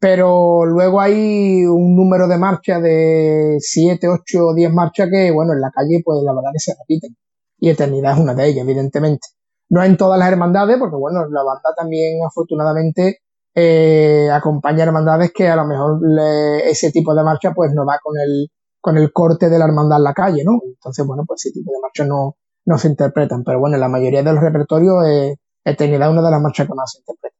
[0.00, 5.52] Pero luego hay un número de marchas de 7, 8 o 10 marchas que, bueno,
[5.52, 7.16] en la calle, pues la verdad que se repiten.
[7.60, 9.28] Y Eternidad es una de ellas, evidentemente.
[9.68, 13.20] No en todas las hermandades, porque bueno, la banda también afortunadamente
[13.60, 16.00] eh, acompaña hermandades que a lo mejor
[16.64, 18.48] ese tipo de marcha pues no va con el,
[18.80, 20.58] con el corte de la hermandad en la calle, ¿no?
[20.64, 22.36] Entonces, bueno, pues ese tipo de marchas no,
[22.66, 23.44] no se interpretan.
[23.44, 25.04] Pero bueno, la mayoría de los repertorios,
[25.64, 27.38] Eternidad es una de las marchas que más se interpretan.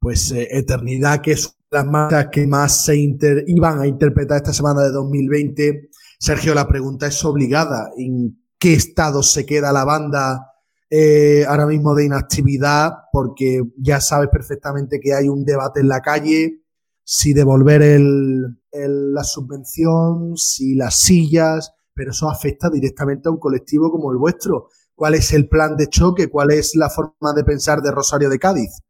[0.00, 4.82] Pues eh, Eternidad, que es las marchas que más se iban a interpretar esta semana
[4.82, 5.90] de 2020.
[6.18, 7.90] Sergio, la pregunta es obligada.
[7.96, 10.52] ¿En qué estado se queda la banda
[10.90, 16.00] eh, ahora mismo de inactividad, porque ya sabes perfectamente que hay un debate en la
[16.00, 16.62] calle,
[17.02, 23.90] si devolver el, la subvención, si las sillas, pero eso afecta directamente a un colectivo
[23.90, 24.68] como el vuestro.
[24.94, 26.28] ¿Cuál es el plan de choque?
[26.28, 28.80] ¿Cuál es la forma de pensar de Rosario de Cádiz?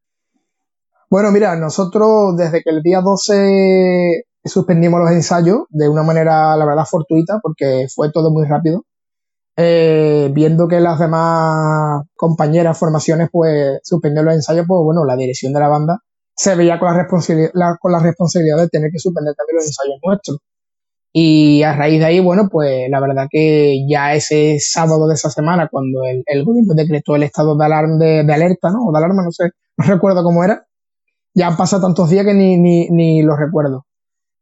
[1.11, 6.65] Bueno, mira, nosotros desde que el día 12 suspendimos los ensayos de una manera, la
[6.65, 8.85] verdad, fortuita, porque fue todo muy rápido.
[9.59, 15.53] Eh, viendo que las demás compañeras, formaciones, pues suspendieron los ensayos, pues bueno, la dirección
[15.55, 16.03] de la banda
[16.37, 19.99] se veía con la responsabilidad, con la responsabilidad de tener que suspender también los ensayos
[20.05, 20.39] nuestros.
[21.13, 25.31] Y a raíz de ahí, bueno, pues la verdad que ya ese sábado de esa
[25.31, 28.85] semana, cuando el, gobierno decretó el estado de alarma, de, alerta, ¿no?
[28.87, 29.45] O de alarma, no sé,
[29.79, 30.67] no recuerdo cómo era,
[31.35, 33.87] ya han pasado tantos días que ni, ni, ni lo recuerdo.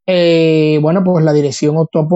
[0.06, 2.06] Eh, bueno, pues la dirección optó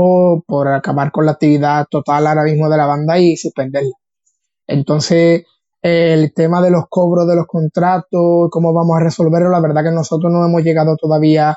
[0.47, 3.95] por, acabar con la actividad total ahora mismo de la banda y suspenderla.
[4.67, 5.45] Entonces,
[5.83, 9.95] el tema de los cobros de los contratos, cómo vamos a resolverlo, la verdad que
[9.95, 11.57] nosotros no hemos llegado todavía,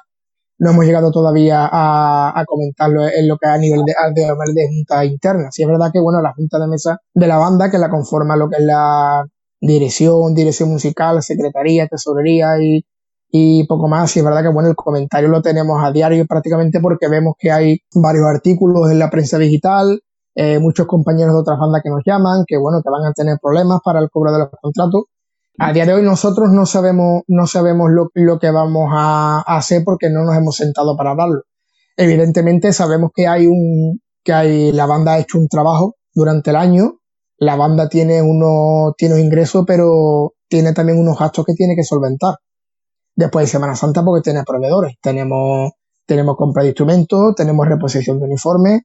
[0.59, 5.03] no hemos llegado todavía a, comentarlo en lo que a nivel de, de, de junta
[5.05, 5.49] interna.
[5.51, 8.37] Sí es verdad que, bueno, la junta de mesa de la banda, que la conforma
[8.37, 9.25] lo que es la
[9.59, 12.85] dirección, dirección musical, secretaría, tesorería y,
[13.31, 14.15] y poco más.
[14.15, 17.51] Y es verdad que bueno, el comentario lo tenemos a diario prácticamente porque vemos que
[17.51, 20.01] hay varios artículos en la prensa digital,
[20.35, 23.37] eh, muchos compañeros de otras bandas que nos llaman, que bueno, que van a tener
[23.41, 25.03] problemas para el cobro de los contratos.
[25.57, 29.83] A día de hoy nosotros no sabemos, no sabemos lo, lo que vamos a, hacer
[29.85, 31.43] porque no nos hemos sentado para hablarlo.
[31.97, 36.55] Evidentemente sabemos que hay un, que hay, la banda ha hecho un trabajo durante el
[36.55, 36.99] año,
[37.37, 42.35] la banda tiene unos, tiene ingresos, pero tiene también unos gastos que tiene que solventar
[43.15, 44.95] después de Semana Santa porque tiene proveedores.
[45.01, 45.71] Tenemos,
[46.05, 48.81] tenemos compra de instrumentos, tenemos reposición de uniformes,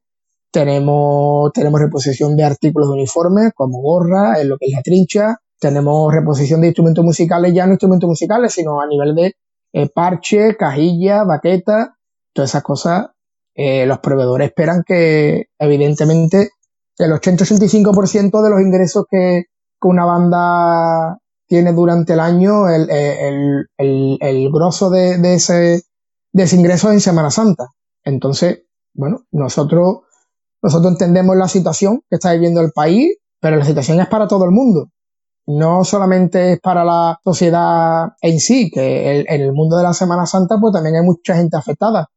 [0.51, 5.37] tenemos, tenemos reposición de artículos de uniformes como gorra, en lo que es la trincha,
[5.59, 9.35] tenemos reposición de instrumentos musicales, ya no instrumentos musicales, sino a nivel de
[9.73, 11.97] eh, parche, cajilla, baqueta,
[12.33, 13.09] todas esas cosas.
[13.55, 16.51] Eh, los proveedores esperan que, evidentemente,
[16.99, 19.45] el 80-85% de los ingresos que,
[19.81, 25.83] que una banda tiene durante el año el, el, el, el grosso de, ese,
[26.33, 27.69] de ese ingreso en Semana Santa.
[28.05, 30.01] Entonces, bueno, nosotros,
[30.63, 34.45] nosotros entendemos la situación que está viviendo el país, pero la situación es para todo
[34.45, 34.89] el mundo.
[35.47, 40.27] No solamente es para la sociedad en sí, que en el mundo de la Semana
[40.27, 42.09] Santa pues también hay mucha gente afectada.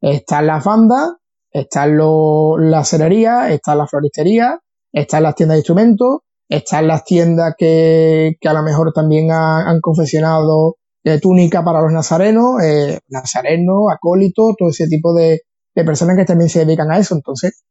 [0.00, 1.12] Están las bandas,
[1.50, 4.60] están lo, la cerería, están la floristería,
[4.92, 6.18] están las tiendas de instrumentos,
[6.48, 11.92] están las tiendas que, que a lo mejor también han confeccionado de túnica para los
[11.92, 15.42] nazarenos, eh, nazarenos, acólitos, todo ese tipo de,
[15.74, 17.14] de personas que también se dedican a eso.
[17.14, 17.62] Entonces,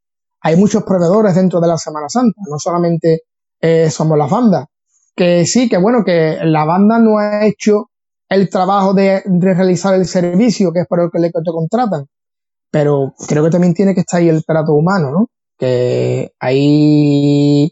[0.41, 3.21] hay muchos proveedores dentro de la Semana Santa, no solamente
[3.59, 4.65] eh, somos las bandas.
[5.15, 7.89] Que sí, que bueno, que la banda no ha hecho
[8.29, 12.07] el trabajo de, realizar el servicio, que es para el que le te contratan,
[12.71, 15.27] pero creo que también tiene que estar ahí el trato humano, ¿no?
[15.57, 17.71] Que hay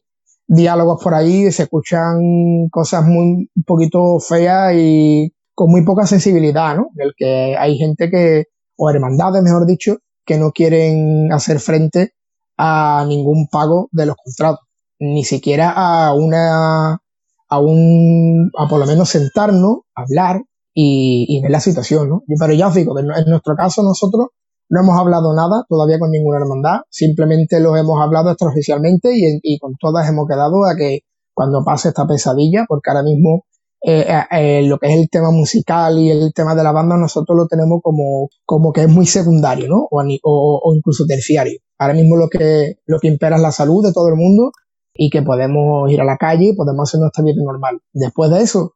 [0.51, 6.75] diálogos por ahí, se escuchan cosas muy un poquito feas y con muy poca sensibilidad,
[6.75, 6.89] ¿no?
[6.93, 8.45] Del que hay gente que,
[8.75, 12.13] o hermandades, mejor dicho, que no quieren hacer frente
[12.57, 14.67] a ningún pago de los contratos,
[14.99, 16.99] ni siquiera a una,
[17.47, 20.41] a un, a por lo menos sentarnos, hablar
[20.73, 22.23] y, ver la situación, ¿no?
[22.39, 24.27] Pero ya os digo en nuestro caso nosotros
[24.72, 29.76] no hemos hablado nada todavía con ninguna hermandad, simplemente lo hemos hablado extraoficialmente y, con
[29.76, 31.01] todas hemos quedado a que
[31.34, 33.43] cuando pase esta pesadilla, porque ahora mismo
[33.84, 36.95] eh, eh, eh, lo que es el tema musical y el tema de la banda,
[36.95, 39.89] nosotros lo tenemos como, como que es muy secundario, ¿no?
[39.91, 41.59] O, incluso terciario.
[41.78, 44.51] Ahora mismo lo que, lo que impera es la salud de todo el mundo
[44.93, 47.82] y que podemos ir a la calle y podemos hacer nuestra vida normal.
[47.91, 48.76] Después de eso,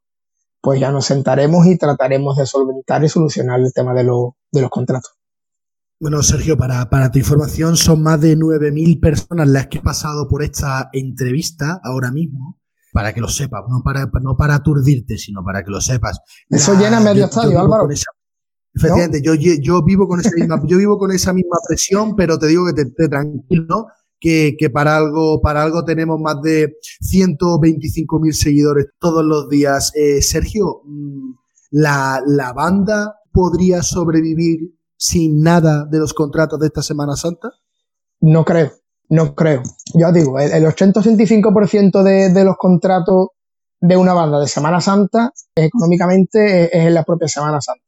[0.59, 4.69] pues ya nos sentaremos y trataremos de solventar y solucionar el tema de, de los
[4.69, 5.13] contratos.
[5.99, 10.27] Bueno, Sergio, para, para tu información, son más de 9.000 personas las que han pasado
[10.27, 12.59] por esta entrevista ahora mismo
[12.95, 16.17] para que lo sepas, no para, no para aturdirte, sino para que lo sepas.
[16.49, 17.89] Eso llena medio estadio, Álvaro.
[18.73, 22.47] efectivamente, yo, yo, vivo con esa misma, yo vivo con esa misma presión, pero te
[22.47, 23.87] digo que te, te tranquilo,
[24.17, 29.91] que, que, para algo, para algo tenemos más de 125 mil seguidores todos los días.
[29.93, 31.33] Eh, Sergio, mm,
[31.71, 34.73] ¿la, ¿la banda podría sobrevivir
[35.07, 37.51] sin nada de los contratos de esta Semana Santa?
[38.21, 38.71] No creo.
[39.07, 39.61] No creo.
[39.93, 43.27] Ya digo, el, 80-85% de, de los contratos
[43.79, 47.83] de una banda de Semana Santa económicamente es, en la propia Semana Santa.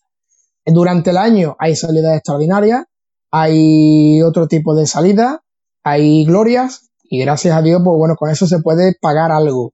[0.63, 2.86] Durante el año hay salidas extraordinarias,
[3.32, 5.39] hay otro tipo de salidas,
[5.84, 9.74] hay glorias y gracias a Dios, pues bueno, con eso se puede pagar algo.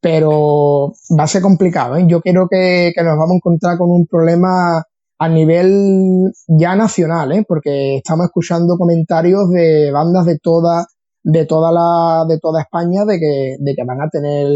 [0.00, 1.96] Pero va a ser complicado.
[1.96, 2.06] ¿eh?
[2.08, 4.82] Yo creo que nos vamos a encontrar con un problema
[5.20, 7.44] a nivel ya nacional, ¿eh?
[7.46, 10.86] porque estamos escuchando comentarios de bandas de toda,
[11.22, 14.48] de toda la, de toda España de que, de que van a tener,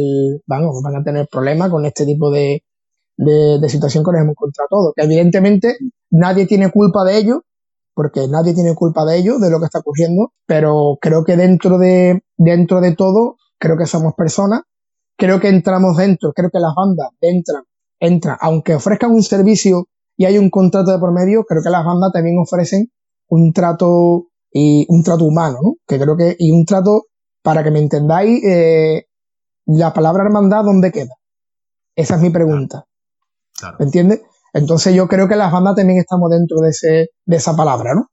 [0.47, 2.62] van, van a tener problemas con este tipo de,
[3.19, 4.93] de, situación que nos hemos encontrado todos.
[4.97, 5.77] Que evidentemente
[6.11, 7.43] nadie tiene culpa de ello,
[7.93, 11.77] porque nadie tiene culpa de ello, de lo que está ocurriendo, pero creo que dentro
[11.77, 14.62] de, dentro de todo, creo que somos personas,
[15.19, 17.65] creo que entramos dentro, creo que las bandas entran,
[18.01, 21.85] entran, aunque ofrezcan un servicio y hay un contrato de por medio, creo que las
[21.85, 22.91] bandas también ofrecen
[23.29, 25.75] un trato y un trato humano, ¿no?
[25.87, 27.07] Que creo que, y un trato,
[27.43, 29.07] para que me entendáis, eh,
[29.67, 31.15] la palabra hermandad, ¿dónde queda?
[31.97, 32.87] Esa es mi pregunta.
[33.79, 34.23] ¿Me entiendes?
[34.53, 38.09] Entonces yo creo que las bandas también estamos dentro de, ese, de esa palabra, ¿no?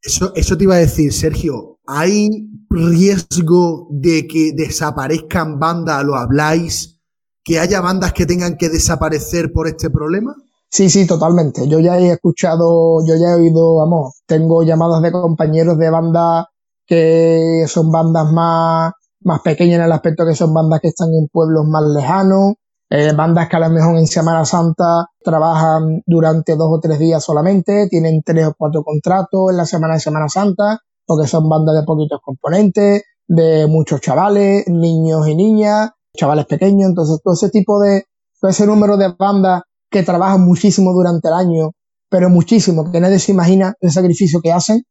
[0.00, 1.80] Eso, eso te iba a decir, Sergio.
[1.86, 2.28] ¿Hay
[2.70, 7.00] riesgo de que desaparezcan bandas, lo habláis?
[7.42, 10.36] ¿Que haya bandas que tengan que desaparecer por este problema?
[10.70, 11.66] Sí, sí, totalmente.
[11.66, 16.46] Yo ya he escuchado, yo ya he oído, vamos, tengo llamadas de compañeros de bandas
[16.86, 18.92] que son bandas más,
[19.22, 22.54] más pequeñas en el aspecto que son bandas que están en pueblos más lejanos,
[22.90, 27.24] eh, bandas que a lo mejor en Semana Santa trabajan durante dos o tres días
[27.24, 31.76] solamente, tienen tres o cuatro contratos en la semana de Semana Santa, porque son bandas
[31.76, 37.80] de poquitos componentes, de muchos chavales, niños y niñas, chavales pequeños, entonces todo ese tipo
[37.80, 38.04] de,
[38.40, 41.72] todo ese número de bandas que trabajan muchísimo durante el año,
[42.10, 44.84] pero muchísimo, que nadie se imagina el sacrificio que hacen,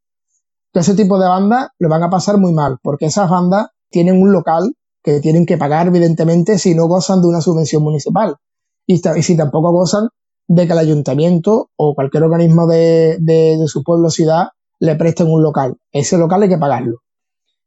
[0.71, 4.21] todo ese tipo de bandas lo van a pasar muy mal, porque esas bandas tienen
[4.21, 4.73] un local
[5.03, 8.35] que tienen que pagar, evidentemente, si no gozan de una subvención municipal.
[8.85, 10.09] Y, si tampoco gozan
[10.47, 15.43] de que el ayuntamiento o cualquier organismo de, su pueblo o ciudad le presten un
[15.43, 15.77] local.
[15.91, 16.99] Ese local hay que pagarlo.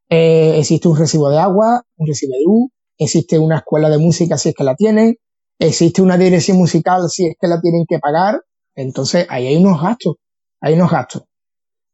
[0.08, 4.36] Eh, existe un recibo de agua, un recibo de luz, existe una escuela de música
[4.36, 5.16] si es que la tienen,
[5.60, 8.42] existe una dirección musical si es que la tienen que pagar,
[8.74, 10.16] entonces ahí hay unos gastos,
[10.60, 11.22] hay unos gastos.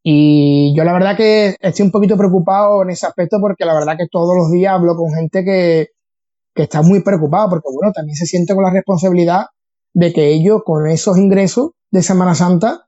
[0.03, 3.97] Y yo la verdad que estoy un poquito preocupado en ese aspecto porque la verdad
[3.97, 5.87] que todos los días hablo con gente que,
[6.55, 9.47] que está muy preocupada porque bueno, también se siente con la responsabilidad
[9.93, 12.87] de que ellos con esos ingresos de Semana Santa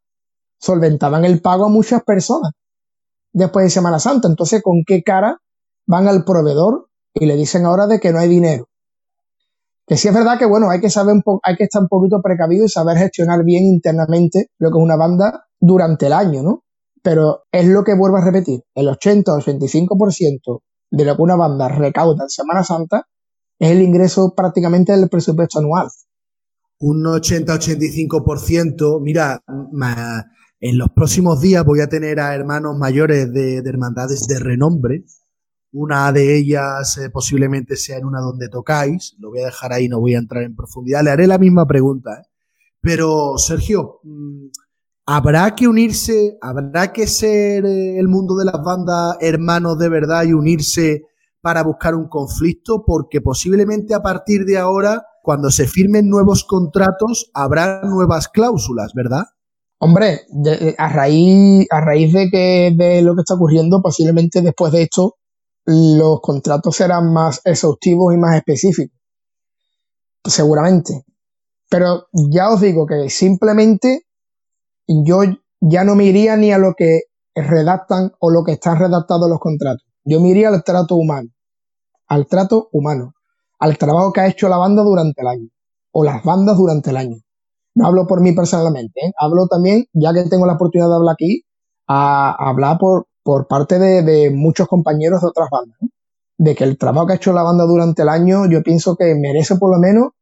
[0.59, 2.53] solventaban el pago a muchas personas
[3.33, 4.29] después de Semana Santa.
[4.29, 5.41] Entonces, ¿con qué cara
[5.85, 8.69] van al proveedor y le dicen ahora de que no hay dinero?
[9.89, 12.21] Que sí es verdad que, bueno, hay que saber un hay que estar un poquito
[12.21, 16.63] precavido y saber gestionar bien internamente lo que es una banda durante el año, ¿no?
[17.01, 20.61] Pero es lo que vuelvo a repetir, el 80 o 85%
[20.91, 23.07] de lo que una banda recauda en Semana Santa
[23.57, 25.87] es el ingreso prácticamente del presupuesto anual.
[26.81, 29.41] Un 80-85%, mira,
[30.59, 35.03] en los próximos días voy a tener a hermanos mayores de, hermandades de renombre.
[35.71, 39.15] Una de ellas eh, posiblemente sea en una donde tocáis.
[39.19, 41.03] Lo voy a dejar ahí, no voy a entrar en profundidad.
[41.03, 42.21] Le haré la misma pregunta.
[42.21, 42.27] ¿eh?
[42.81, 44.47] Pero, Sergio, mm,
[45.05, 46.39] ¿habrá que unirse?
[46.41, 51.03] ¿Habrá que ser eh, el mundo de las bandas hermanos de verdad y unirse
[51.39, 52.83] para buscar un conflicto?
[52.83, 59.25] Porque posiblemente a partir de ahora, cuando se firmen nuevos contratos, habrá nuevas cláusulas, ¿verdad?
[59.77, 60.21] Hombre,
[60.77, 65.19] a, raíz, a raíz de, que, de lo que está ocurriendo, posiblemente después de esto,
[65.69, 68.97] los contratos serán más exhaustivos y más específicos.
[70.23, 71.05] Seguramente.
[71.69, 74.07] Pero ya os digo que simplemente
[74.87, 75.21] yo
[75.61, 77.01] ya no me iría ni a lo que
[77.35, 79.85] redactan o lo que están redactados los contratos.
[80.03, 81.29] Yo me iría al trato humano.
[82.07, 83.13] Al trato humano.
[83.59, 85.49] Al trabajo que ha hecho la banda durante el año.
[85.91, 87.17] O las bandas durante el año.
[87.75, 89.01] No hablo por mí personalmente.
[89.01, 89.11] ¿eh?
[89.19, 91.43] Hablo también, ya que tengo la oportunidad de hablar aquí,
[91.87, 95.77] a, hablar por, por parte de, muchos compañeros de otras bandas.
[96.35, 99.13] De que el trabajo que ha hecho la banda durante el año, yo pienso que
[99.13, 100.13] merece por lo menos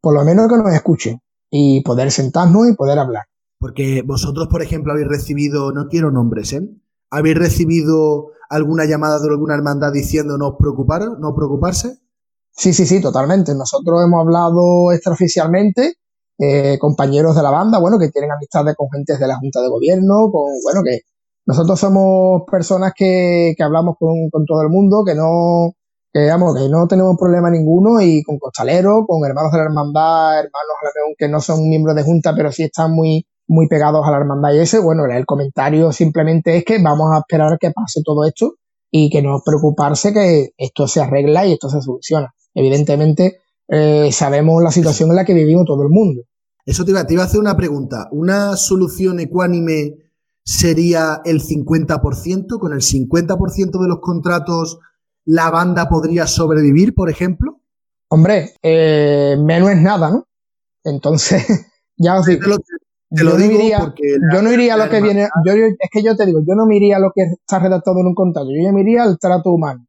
[0.00, 1.20] por lo menos que nos escuchen
[1.52, 3.26] y poder sentarnos y poder hablar.
[3.60, 6.68] Porque vosotros, por ejemplo, habéis recibido, no quiero nombres, ¿eh?
[7.10, 12.00] ¿Habéis recibido alguna llamada de alguna hermandad diciendo no preocupar, no preocuparse?
[12.50, 13.54] Sí, sí, sí, totalmente.
[13.54, 15.94] Nosotros hemos hablado extraoficialmente,
[16.38, 19.68] eh, compañeros de la banda, bueno, que tienen amistades con gente de la Junta de
[19.68, 21.02] Gobierno, con, bueno, que
[21.46, 25.74] nosotros somos personas que, que hablamos con, con todo el mundo, que no,
[26.12, 30.38] que digamos que no tenemos problema ninguno y con costaleros, con hermanos de la hermandad,
[30.38, 30.76] hermanos
[31.18, 34.52] que no son miembros de junta, pero sí están muy, muy pegados a la hermandad
[34.52, 38.24] y ese, bueno, el comentario simplemente es que vamos a esperar a que pase todo
[38.24, 38.54] esto
[38.90, 42.34] y que no preocuparse que esto se arregla y esto se soluciona.
[42.54, 46.22] Evidentemente, eh, sabemos la situación en la que vivimos todo el mundo.
[46.66, 48.08] Eso te iba, te iba a hacer una pregunta.
[48.12, 49.94] ¿Una solución ecuánime
[50.44, 52.58] sería el 50%?
[52.58, 54.78] ¿Con el 50% de los contratos
[55.24, 57.60] la banda podría sobrevivir, por ejemplo?
[58.08, 60.26] Hombre, eh, menos es nada, ¿no?
[60.84, 61.44] Entonces,
[61.96, 62.56] ya os digo.
[63.14, 65.28] Te lo, digo porque yo no iría a lo que viene.
[65.44, 68.00] Yo, es que yo te digo, yo no me iría a lo que está redactado
[68.00, 68.48] en un contrato.
[68.50, 69.86] Yo me iría al trato humano.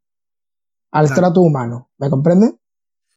[0.91, 1.89] Al trato humano.
[1.97, 2.56] ¿Me comprendes?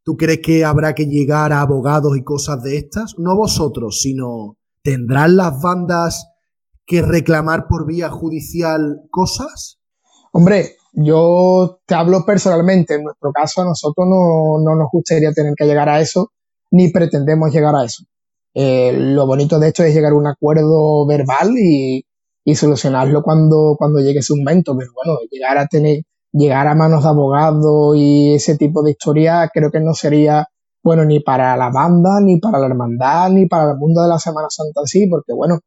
[0.05, 3.19] ¿Tú crees que habrá que llegar a abogados y cosas de estas?
[3.19, 6.29] No vosotros, sino ¿tendrán las bandas
[6.87, 9.79] que reclamar por vía judicial cosas?
[10.33, 15.67] Hombre, yo te hablo personalmente, en nuestro caso a nosotros no, nos gustaría tener que
[15.67, 16.33] llegar a eso,
[16.71, 18.05] ni pretendemos llegar a eso.
[18.55, 22.05] Eh, lo bonito de esto es llegar a un acuerdo verbal y,
[22.55, 27.09] solucionarlo cuando, cuando llegue ese momento, pero bueno, llegar a tener, llegar a manos de
[27.09, 30.47] abogados y ese tipo de historia creo que no sería
[30.83, 34.21] bueno ni para la banda, ni para la hermandad, ni para el mundo de la
[34.21, 35.59] Semana Santa en sí, porque bueno,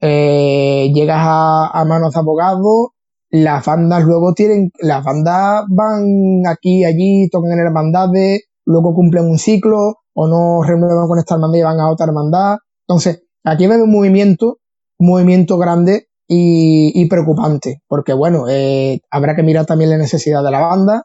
[0.00, 2.88] eh, llegas a, a manos abogados,
[3.30, 9.38] las bandas luego tienen, las bandas van aquí allí, tocan en hermandades, luego cumplen un
[9.38, 12.56] ciclo o no renuevan con esta hermandad y van a otra hermandad.
[12.88, 14.58] Entonces, aquí veo un movimiento,
[14.98, 20.50] un movimiento grande y, preocupante, porque bueno, eh, habrá que mirar también la necesidad de
[20.50, 21.04] la banda,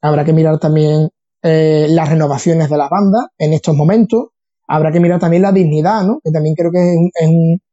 [0.00, 1.08] habrá que mirar también
[1.42, 4.28] eh, las renovaciones de la banda en estos momentos,
[4.68, 6.20] habrá que mirar también la dignidad, ¿no?
[6.22, 7.30] Que también creo que es, es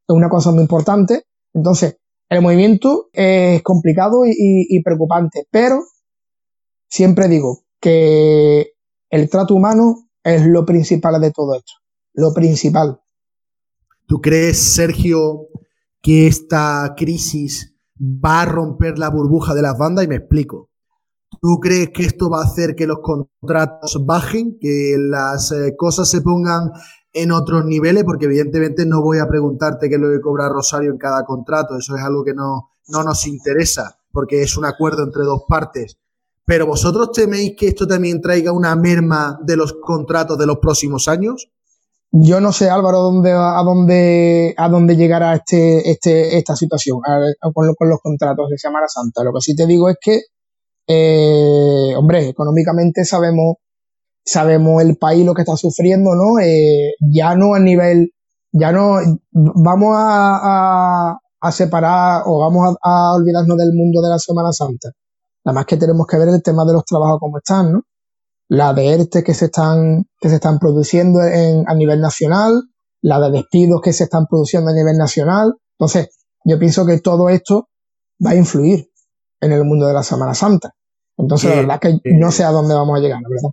[0.08, 1.24] una cosa muy importante.
[1.52, 1.98] Entonces,
[2.28, 5.82] el movimiento es complicado y, preocupante, pero
[6.88, 8.72] siempre digo que
[9.10, 11.72] el trato humano es lo principal de todo esto,
[12.14, 13.00] lo principal.
[14.06, 15.48] ¿Tú crees, Sergio,
[16.02, 20.04] que esta crisis va a romper la burbuja de las bandas?
[20.04, 20.70] Y me explico.
[21.40, 26.10] ¿Tú crees que esto va a hacer que los contratos bajen, que las eh, cosas
[26.10, 26.72] se pongan
[27.12, 30.90] en otros niveles, porque evidentemente no voy a preguntarte qué es lo que cobra Rosario
[30.90, 35.02] en cada contrato, eso es algo que no, no nos interesa, porque es un acuerdo
[35.02, 35.98] entre dos partes.
[36.44, 41.06] Pero vosotros teméis que esto también traiga una merma de los contratos de los próximos
[41.08, 41.50] años?
[42.10, 47.00] Yo no sé, Álvaro, dónde, a dónde, a dónde llegará este, este, esta situación
[47.52, 49.22] con, con, los contratos de Semana Santa.
[49.22, 50.20] Lo que sí te digo es que,
[50.86, 53.56] eh, hombre, económicamente sabemos
[54.24, 56.38] sabemos el país lo que está sufriendo, ¿no?
[56.40, 58.12] Eh, ya no a nivel,
[58.52, 58.98] ya no,
[59.32, 64.90] vamos a, a, separar o vamos a, olvidarnos del mundo de la Semana Santa.
[65.44, 67.82] Nada más que tenemos que ver el tema de los trabajos como están, ¿no?
[68.48, 72.62] La de ERTE que se están, que se están produciendo en, a nivel nacional,
[73.02, 75.54] la de despidos que se están produciendo a nivel nacional.
[75.78, 76.10] Entonces,
[76.44, 77.68] yo pienso que todo esto
[78.24, 78.88] va a influir
[79.40, 80.74] en el mundo de la Semana Santa.
[81.16, 83.50] Entonces, la verdad es que no sé a dónde vamos a llegar, la verdad.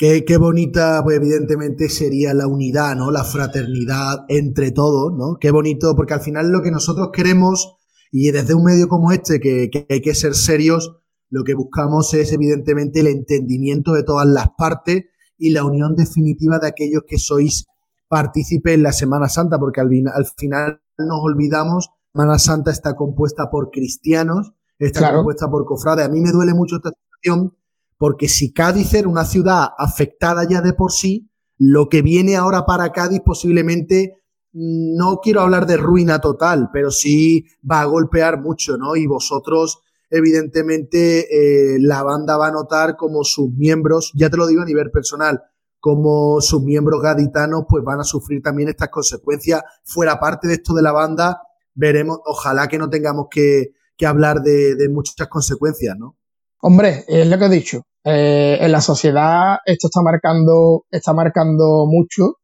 [0.00, 3.10] Qué, qué, bonita, pues evidentemente sería la unidad, ¿no?
[3.10, 5.36] La fraternidad entre todos, ¿no?
[5.38, 7.76] Qué bonito, porque al final lo que nosotros queremos,
[8.10, 10.96] y desde un medio como este, que, que hay que ser serios,
[11.28, 15.04] lo que buscamos es evidentemente el entendimiento de todas las partes
[15.36, 17.66] y la unión definitiva de aquellos que sois
[18.08, 23.50] partícipes en la Semana Santa, porque al, al final nos olvidamos, Semana Santa está compuesta
[23.50, 26.06] por cristianos, está compuesta por cofrades.
[26.06, 27.54] A mí me duele mucho esta situación
[28.00, 32.64] porque si Cádiz era una ciudad afectada ya de por sí, lo que viene ahora
[32.64, 34.22] para Cádiz posiblemente
[34.54, 38.96] mm, no quiero hablar de ruina total, pero sí va a golpear mucho, ¿no?
[38.96, 44.46] Y vosotros evidentemente eh, la banda va a notar como sus miembros, ya te lo
[44.46, 45.42] digo a nivel personal,
[45.78, 49.60] como sus miembros gaditanos pues van a sufrir también estas consecuencias.
[49.84, 51.42] Fuera parte de esto de la banda,
[51.74, 53.74] veremos, ojalá que no tengamos que,
[54.06, 56.16] hablar de, muchas consecuencias, ¿no?
[56.62, 57.82] Hombre, es lo que he dicho.
[58.04, 62.36] Eh, en la sociedad esto está marcando, está marcando mucho.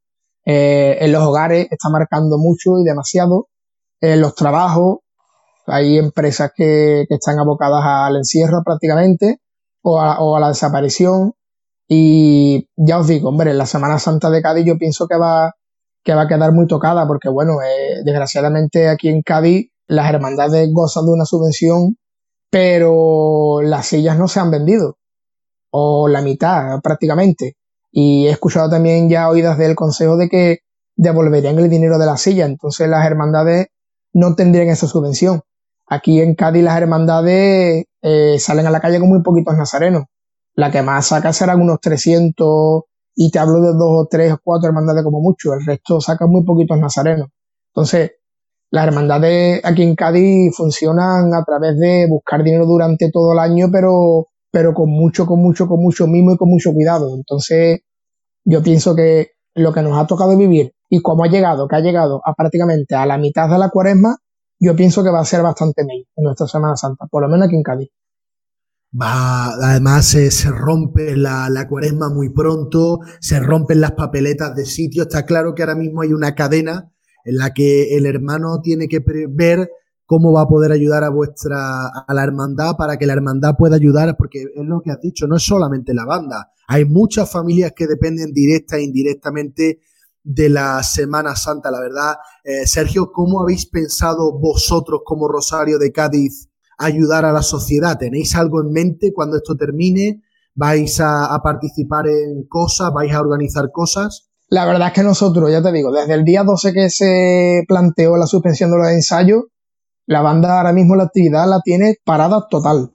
[0.45, 3.49] Eh, en los hogares está marcando mucho y demasiado.
[4.01, 4.99] En los trabajos,
[5.67, 9.41] hay empresas que, están abocadas al encierro prácticamente
[9.83, 11.33] o a, la desaparición.
[11.89, 15.53] Y ya os digo, hombre, en la Semana Santa de Cádiz yo pienso que va,
[16.05, 20.69] que va a quedar muy tocada porque, bueno, eh, desgraciadamente aquí en Cádiz las hermandades
[20.73, 21.97] gozan de una subvención,
[22.51, 24.97] pero las sillas no se han vendido,
[25.71, 27.57] o la mitad prácticamente.
[27.91, 30.59] Y he escuchado también ya oídas del consejo de que
[30.97, 33.69] devolverían el dinero de la silla, entonces las hermandades
[34.13, 35.43] no tendrían esa subvención.
[35.87, 40.05] Aquí en Cádiz las hermandades eh, salen a la calle con muy poquitos nazarenos.
[40.55, 42.83] La que más saca serán unos 300
[43.15, 45.55] y te hablo de dos o tres o cuatro hermandades como mucho.
[45.55, 47.29] El resto saca muy poquitos nazarenos.
[47.75, 48.13] Entonces,
[48.71, 53.69] las hermandades aquí en Cádiz funcionan a través de buscar dinero durante todo el año,
[53.71, 57.15] pero, pero con mucho, con mucho, con mucho mimo y con mucho cuidado.
[57.15, 57.81] Entonces,
[58.43, 61.81] yo pienso que lo que nos ha tocado vivir y cómo ha llegado, que ha
[61.81, 64.17] llegado a prácticamente a la mitad de la cuaresma,
[64.59, 67.49] yo pienso que va a ser bastante mail en nuestra Semana Santa, por lo menos
[67.49, 67.91] aquí en Cádiz.
[68.99, 75.03] Va, además se rompe la, la, cuaresma muy pronto, se rompen las papeletas de sitio.
[75.03, 76.91] Está claro que ahora mismo hay una cadena
[77.27, 79.71] en la que el hermano tiene que ver
[80.07, 83.77] cómo va a poder ayudar a vuestra, a la hermandad para que la hermandad pueda
[83.77, 86.53] ayudar, porque es lo que has dicho, no es solamente la banda.
[86.69, 89.81] Hay muchas familias que dependen directa e indirectamente
[90.23, 92.17] de la Semana Santa, la verdad.
[92.43, 96.49] Eh, Sergio, ¿cómo habéis pensado vosotros como Rosario de Cádiz
[96.79, 97.99] ayudar a la sociedad?
[97.99, 100.23] ¿Tenéis algo en mente cuando esto termine?
[100.55, 102.93] ¿Vais a, participar en cosas?
[102.93, 104.31] ¿Vais a organizar cosas?
[104.49, 108.17] La verdad es que nosotros, ya te digo, desde el día 12 que se planteó
[108.17, 109.45] la suspensión de los ensayos,
[110.07, 112.93] la banda ahora mismo la actividad la tiene parada total.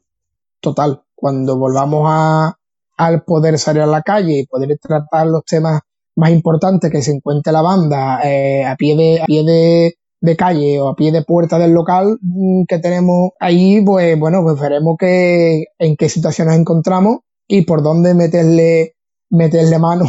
[0.61, 1.03] Total.
[1.13, 2.57] Cuando volvamos a,
[2.97, 5.81] al poder salir a la calle y poder tratar los temas
[6.15, 10.79] más importante que se encuentre la banda eh, a pie de a pie de, calle
[10.79, 14.95] o a pie de puerta del local mm, que tenemos ahí, pues bueno, pues veremos
[14.99, 18.95] que, en qué situación nos encontramos y por dónde meterle,
[19.29, 20.05] meterle mano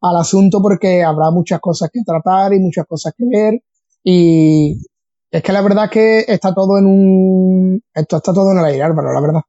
[0.00, 3.62] al asunto porque habrá muchas cosas que tratar y muchas cosas que ver
[4.02, 4.80] y
[5.30, 8.64] es que la verdad es que está todo en un, esto está todo en el
[8.64, 9.40] aire, Álvaro, la verdad.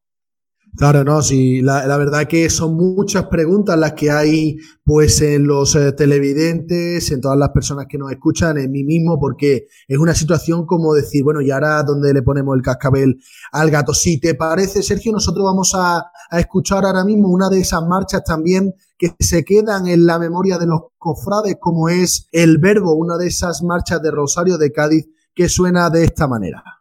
[0.77, 4.55] Claro, no, sí, la, la, verdad que son muchas preguntas las que hay
[4.85, 9.19] pues en los eh, televidentes, en todas las personas que nos escuchan, en mí mismo,
[9.19, 13.19] porque es una situación como decir, bueno, y ahora dónde le ponemos el cascabel
[13.51, 13.93] al gato.
[13.93, 18.23] Si te parece, Sergio, nosotros vamos a, a escuchar ahora mismo una de esas marchas
[18.23, 23.17] también que se quedan en la memoria de los cofrades, como es el verbo, una
[23.17, 26.80] de esas marchas de Rosario de Cádiz que suena de esta manera.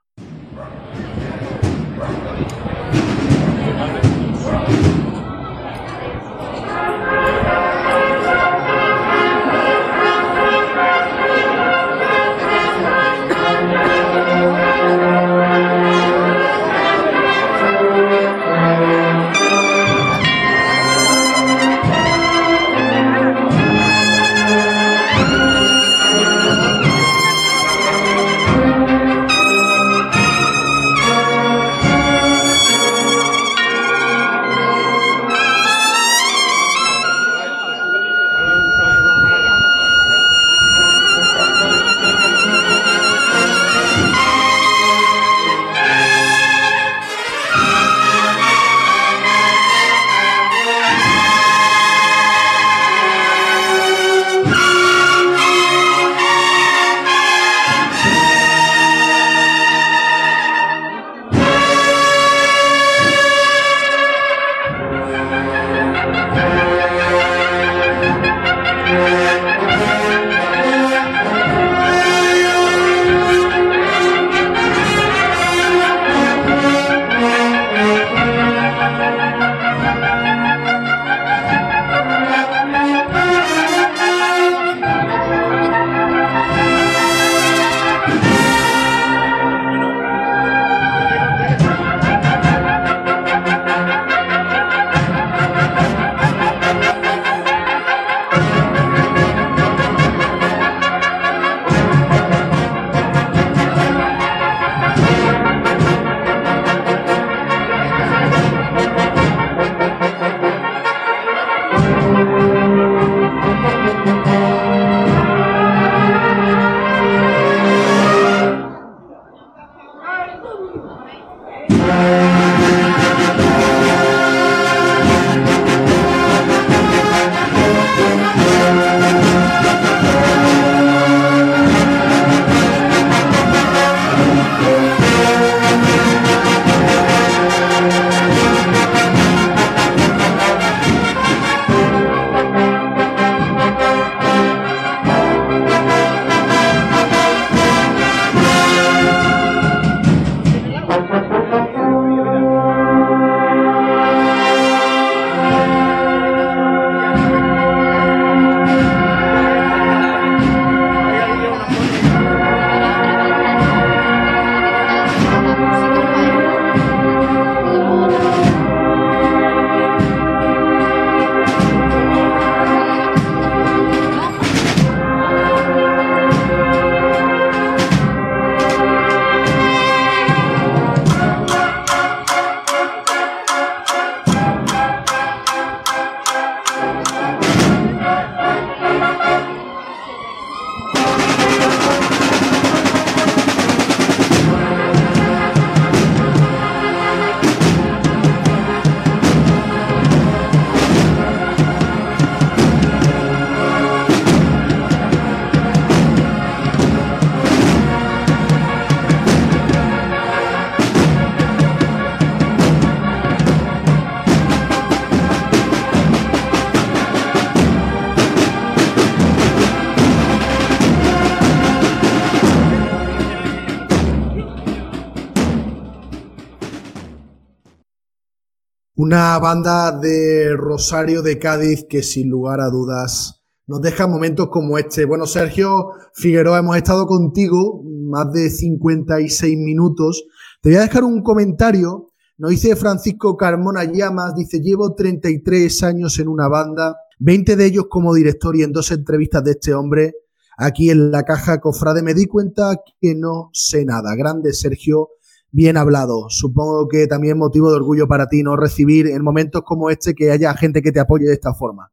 [229.13, 234.79] Una banda de Rosario de Cádiz que sin lugar a dudas nos deja momentos como
[234.79, 235.05] este.
[235.05, 240.27] Bueno, Sergio Figueroa, hemos estado contigo más de 56 minutos.
[240.63, 242.13] Te voy a dejar un comentario.
[242.39, 247.87] Nos dice Francisco Carmona Llamas, dice, llevo 33 años en una banda, 20 de ellos
[247.91, 250.15] como director y en dos entrevistas de este hombre.
[250.57, 254.15] Aquí en la caja Cofrade me di cuenta que no sé nada.
[254.15, 255.09] Grande Sergio,
[255.53, 256.27] bien hablado.
[256.29, 258.57] Supongo que también motivo de orgullo para ti, ¿no?
[258.57, 261.91] Recibir en momentos como este que haya gente que te apoye de esta forma.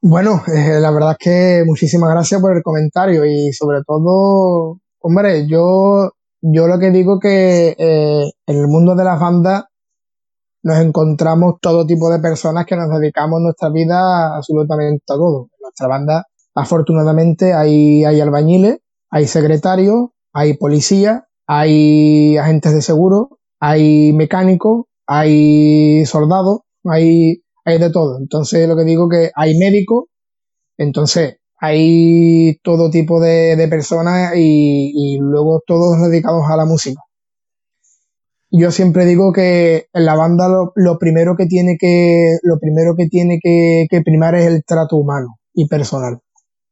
[0.00, 5.48] Bueno, eh, la verdad es que muchísimas gracias por el comentario y sobre todo, hombre,
[5.48, 6.10] yo,
[6.42, 9.64] yo lo que digo que eh, en el mundo de las bandas
[10.62, 15.48] nos encontramos todo tipo de personas que nos dedicamos nuestra vida absolutamente a todo.
[15.52, 18.78] En nuestra banda, afortunadamente, hay, hay albañiles,
[19.10, 27.90] hay secretarios, hay policías, hay agentes de seguro, hay mecánicos, hay soldados, hay, hay de
[27.90, 28.18] todo.
[28.18, 30.06] Entonces, lo que digo que hay médicos,
[30.78, 37.00] entonces hay todo tipo de, de personas y, y, luego todos dedicados a la música.
[38.50, 42.94] Yo siempre digo que en la banda lo, lo primero que tiene que, lo primero
[42.96, 46.20] que tiene que, que primar es el trato humano y personal.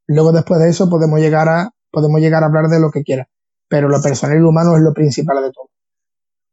[0.07, 3.29] Luego después de eso podemos llegar a, podemos llegar a hablar de lo que quiera
[3.73, 5.71] pero lo personal y humano es lo principal de todo.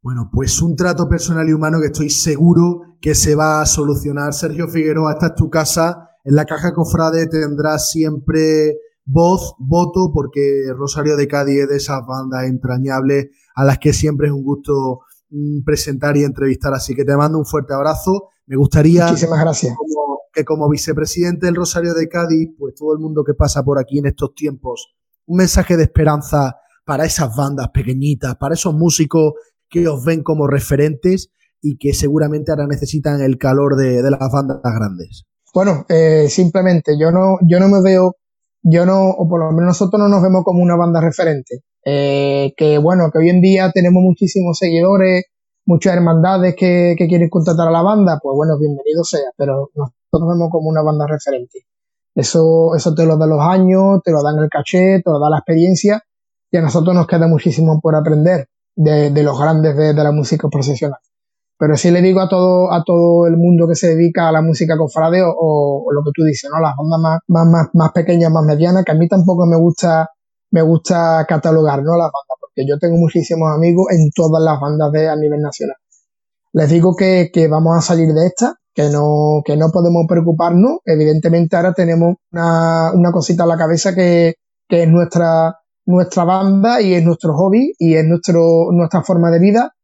[0.02, 4.34] Bueno, pues un trato personal y humano que estoy seguro que se va a solucionar.
[4.34, 6.12] Sergio Figueroa, esta es tu casa.
[6.24, 12.06] En la caja cofrade tendrás siempre voz, voto, porque Rosario de Cádiz es de esas
[12.08, 16.74] bandas entrañables a las que siempre es un gusto mm, presentar y entrevistar.
[16.74, 18.30] Así que te mando un fuerte abrazo.
[18.46, 19.76] Me gustaría Muchísimas gracias.
[20.32, 24.00] que como vicepresidente del Rosario de Cádiz, pues todo el mundo que pasa por aquí
[24.00, 24.96] en estos tiempos,
[25.26, 26.56] un mensaje de esperanza
[26.90, 29.34] para esas bandas pequeñitas, para esos músicos
[29.70, 31.30] que os ven como referentes
[31.62, 35.26] y que seguramente ahora necesitan el calor de, de las bandas grandes?
[35.54, 38.16] Bueno, eh, simplemente yo no, yo no me veo,
[38.64, 41.62] yo no, o por lo menos nosotros no nos vemos como una banda referente.
[41.86, 45.26] Eh, que bueno, que hoy en día tenemos muchísimos seguidores,
[45.68, 50.22] muchas hermandades que, que quieren contratar a la banda, pues bueno, bienvenido sea, pero nosotros
[50.22, 51.60] nos vemos como una banda referente.
[52.16, 55.30] Eso, eso te lo da los años, te lo dan el caché, te lo da
[55.30, 56.04] la experiencia
[56.52, 61.00] y a nosotros nos queda muchísimo por aprender de, los grandes de, la música profesional.
[61.58, 64.42] Pero sí le digo a todo, a todo el mundo que se dedica a la
[64.42, 66.62] música cofrade o, o, lo que tú dices, ¿no?
[66.62, 70.08] Las bandas más, más, más, más, pequeñas, más medianas, que a mí tampoco me gusta,
[70.52, 71.98] me gusta catalogar, ¿no?
[71.98, 75.76] Las bandas, porque yo tengo muchísimos amigos en todas las bandas de, a nivel nacional.
[76.54, 80.80] Les digo que, que vamos a salir de esta, que no, que no podemos preocuparnos.
[80.86, 84.36] Evidentemente ahora tenemos una, una cosita en la cabeza que,
[84.70, 85.59] que es nuestra,
[85.90, 89.76] nuestra banda y es nuestro hobby y es nuestro, nuestra forma de vida.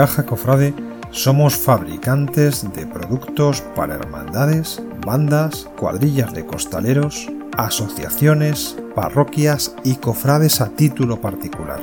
[0.03, 0.73] Caja Cofrade
[1.11, 10.67] somos fabricantes de productos para hermandades, bandas, cuadrillas de costaleros, asociaciones, parroquias y cofrades a
[10.67, 11.79] título particular.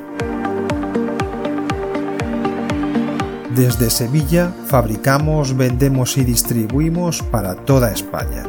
[3.56, 8.44] Desde Sevilla fabricamos, vendemos y distribuimos para toda España.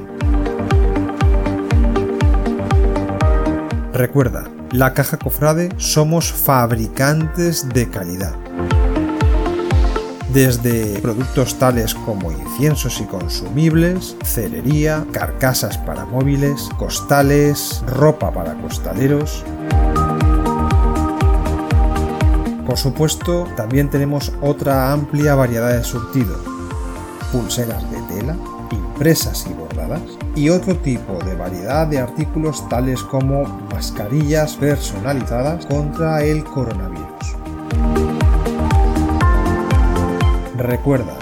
[3.94, 4.44] Recuerda,
[4.74, 8.36] la Caja Cofrade somos fabricantes de calidad
[10.34, 19.44] desde productos tales como inciensos y consumibles, cerería, carcasas para móviles, costales, ropa para costaleros.
[22.66, 26.38] Por supuesto, también tenemos otra amplia variedad de surtido.
[27.32, 28.38] Pulseras de tela,
[28.72, 30.02] impresas y bordadas,
[30.36, 37.41] y otro tipo de variedad de artículos tales como mascarillas personalizadas contra el coronavirus.
[40.62, 41.18] Recuerda,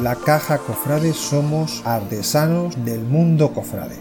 [0.00, 3.96] la caja cofrade somos artesanos del mundo cofrade.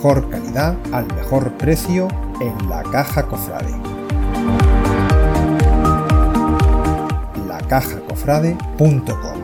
[0.00, 2.08] Mejor calidad al mejor precio
[2.40, 3.74] en la Caja Cofrade.
[7.46, 9.39] lacajacofrade.com